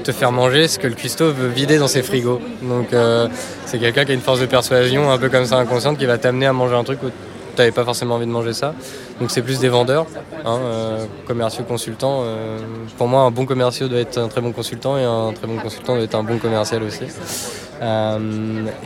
te 0.04 0.12
faire 0.12 0.32
manger 0.32 0.68
ce 0.68 0.78
que 0.78 0.86
le 0.86 0.94
cuistot 0.94 1.32
veut 1.32 1.48
vider 1.48 1.78
dans 1.78 1.88
ses 1.88 2.02
frigos. 2.02 2.40
Donc 2.62 2.92
euh, 2.92 3.28
c'est 3.64 3.78
quelqu'un 3.78 4.04
qui 4.04 4.12
a 4.12 4.14
une 4.14 4.20
force 4.20 4.40
de 4.40 4.46
persuasion 4.46 5.10
un 5.10 5.18
peu 5.18 5.28
comme 5.28 5.46
ça 5.46 5.56
inconsciente 5.56 5.98
qui 5.98 6.06
va 6.06 6.18
t'amener 6.18 6.46
à 6.46 6.52
manger 6.52 6.74
un 6.76 6.84
truc 6.84 7.02
où 7.02 7.06
tu 7.08 7.12
n'avais 7.58 7.72
pas 7.72 7.84
forcément 7.84 8.16
envie 8.16 8.26
de 8.26 8.30
manger 8.30 8.52
ça. 8.52 8.74
Donc 9.18 9.30
c'est 9.30 9.40
plus 9.40 9.58
des 9.58 9.70
vendeurs, 9.70 10.06
hein, 10.44 10.58
euh, 10.62 11.04
commerciaux, 11.26 11.64
consultants. 11.64 12.20
euh, 12.24 12.58
pour 12.98 13.08
moi, 13.08 13.22
un 13.22 13.30
bon 13.30 13.46
commercial 13.46 13.88
doit 13.88 14.00
être 14.00 14.18
un 14.18 14.28
très 14.28 14.42
bon 14.42 14.52
consultant 14.52 14.98
et 14.98 15.04
un 15.04 15.32
très 15.32 15.46
bon 15.46 15.56
consultant 15.56 15.94
doit 15.94 16.04
être 16.04 16.14
un 16.14 16.22
bon 16.22 16.36
commercial 16.38 16.82
aussi. 16.82 17.04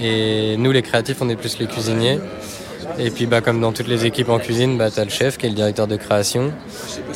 Et 0.01 0.57
nous, 0.57 0.73
les 0.73 0.83
créatifs, 0.83 1.19
on 1.21 1.29
est 1.29 1.37
plus 1.37 1.59
les 1.59 1.67
cuisiniers. 1.67 2.19
Et 2.99 3.11
puis, 3.11 3.27
bah, 3.27 3.41
comme 3.41 3.61
dans 3.61 3.73
toutes 3.73 3.89
les 3.89 4.07
équipes 4.07 4.29
en 4.29 4.39
cuisine, 4.39 4.77
bah, 4.77 4.91
tu 4.91 5.01
as 5.01 5.05
le 5.05 5.11
chef 5.11 5.39
qui 5.39 5.47
est 5.47 5.49
le 5.49 5.55
directeur 5.55 5.87
de 5.87 5.97
création, 5.97 6.53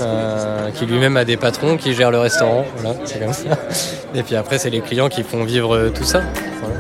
euh, 0.00 0.71
qui 0.71 0.87
lui-même 0.87 1.16
a 1.16 1.25
des 1.25 1.37
patrons 1.37 1.76
qui 1.76 1.95
gèrent 1.95 2.11
le 2.11 2.19
restaurant. 2.19 2.64
Voilà, 2.78 2.99
c'est 3.04 3.19
comme 3.21 3.33
ça. 3.33 3.59
Et 4.14 4.23
puis 4.23 4.37
après, 4.37 4.59
c'est 4.59 4.71
les 4.71 4.81
clients 4.81 5.09
qui 5.09 5.23
font 5.23 5.45
vivre 5.45 5.75
euh, 5.75 5.90
tout 5.90 6.04
ça. 6.04 6.23
Voilà. 6.61 6.76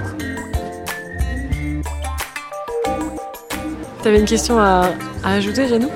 T'avais 4.02 4.20
une 4.20 4.26
question 4.26 4.58
à, 4.58 4.90
à 5.22 5.32
ajouter, 5.34 5.68
Janou 5.68 5.90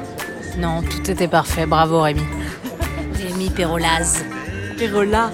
Non, 0.58 0.82
tout 0.82 1.10
était 1.10 1.28
parfait. 1.28 1.66
Bravo 1.66 2.00
Rémi. 2.00 2.22
Rémi 3.14 3.50
Perolaz. 3.50 4.24
Pérola. 4.78 5.30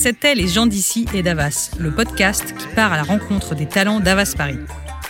C'était 0.00 0.36
Les 0.36 0.46
gens 0.46 0.66
d'ici 0.66 1.06
et 1.12 1.24
d'Avas, 1.24 1.72
le 1.76 1.90
podcast 1.90 2.54
qui 2.56 2.68
part 2.68 2.92
à 2.92 2.96
la 2.96 3.02
rencontre 3.02 3.56
des 3.56 3.66
talents 3.66 3.98
d'Avas 3.98 4.32
Paris. 4.36 4.60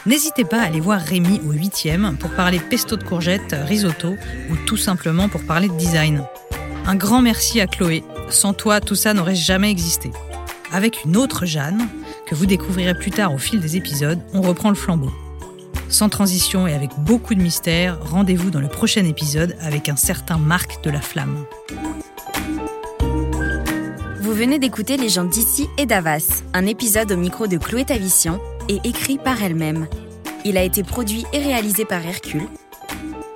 N'hésitez 0.07 0.47
pas 0.47 0.63
à 0.63 0.65
aller 0.65 0.81
voir 0.81 0.99
Rémi 0.99 1.43
au 1.47 1.53
8e 1.53 2.17
pour 2.17 2.31
parler 2.31 2.59
pesto 2.59 2.97
de 2.97 3.05
courgettes, 3.05 3.55
risotto 3.67 4.17
ou 4.51 4.57
tout 4.67 4.79
simplement 4.79 5.29
pour 5.29 5.43
parler 5.43 5.69
de 5.69 5.77
design. 5.77 6.25
Un 6.87 6.95
grand 6.95 7.21
merci 7.21 7.61
à 7.61 7.67
Chloé. 7.67 8.03
Sans 8.31 8.55
toi, 8.55 8.81
tout 8.81 8.95
ça 8.95 9.13
n'aurait 9.13 9.35
jamais 9.35 9.71
existé. 9.71 10.11
Avec 10.73 11.05
une 11.05 11.19
autre 11.19 11.45
Jeanne, 11.45 11.87
que 12.27 12.35
vous 12.35 12.47
découvrirez 12.47 12.95
plus 12.95 13.11
tard 13.11 13.35
au 13.35 13.39
fil 13.39 13.61
des 13.61 13.77
épisodes, 13.77 14.21
on 14.33 14.41
reprend 14.41 14.71
le 14.71 14.75
flambeau. 14.75 15.13
Sans 15.91 16.09
transition 16.09 16.67
et 16.67 16.73
avec 16.73 16.93
beaucoup 16.97 17.35
de 17.35 17.43
mystère, 17.43 17.99
rendez-vous 18.01 18.49
dans 18.49 18.61
le 18.61 18.69
prochain 18.69 19.05
épisode 19.05 19.55
avec 19.61 19.91
un 19.91 19.97
certain 19.97 20.39
Marc 20.39 20.83
de 20.83 20.89
la 20.89 21.03
Flamme. 21.03 21.45
Vous 24.29 24.35
venez 24.35 24.59
d'écouter 24.59 24.99
Les 24.99 25.09
gens 25.09 25.25
d'ici 25.25 25.71
et 25.79 25.87
d'Avas, 25.87 26.43
un 26.53 26.67
épisode 26.67 27.13
au 27.13 27.17
micro 27.17 27.47
de 27.47 27.57
Chloé 27.57 27.87
Tavissian 27.87 28.39
et 28.69 28.79
écrit 28.85 29.17
par 29.17 29.43
elle-même. 29.43 29.89
Il 30.45 30.59
a 30.59 30.63
été 30.63 30.83
produit 30.83 31.25
et 31.33 31.39
réalisé 31.39 31.87
par 31.87 32.05
Hercule. 32.05 32.47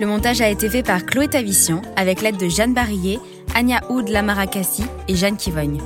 Le 0.00 0.06
montage 0.06 0.42
a 0.42 0.50
été 0.50 0.68
fait 0.68 0.82
par 0.82 1.06
Chloé 1.06 1.28
Tavissian 1.28 1.80
avec 1.96 2.20
l'aide 2.20 2.36
de 2.36 2.46
Jeanne 2.46 2.74
Barillet, 2.74 3.20
Anya 3.54 3.80
Oud 3.88 4.10
Lamarakassi 4.10 4.84
et 5.08 5.16
Jeanne 5.16 5.38
Kivogne. 5.38 5.80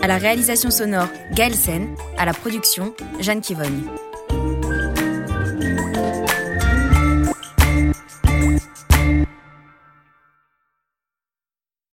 À 0.00 0.06
la 0.06 0.16
réalisation 0.16 0.70
sonore, 0.70 1.08
Gaël 1.34 1.54
Sen. 1.54 1.94
À 2.16 2.24
la 2.24 2.32
production, 2.32 2.94
Jeanne 3.20 3.42
Kivogne. 3.42 3.82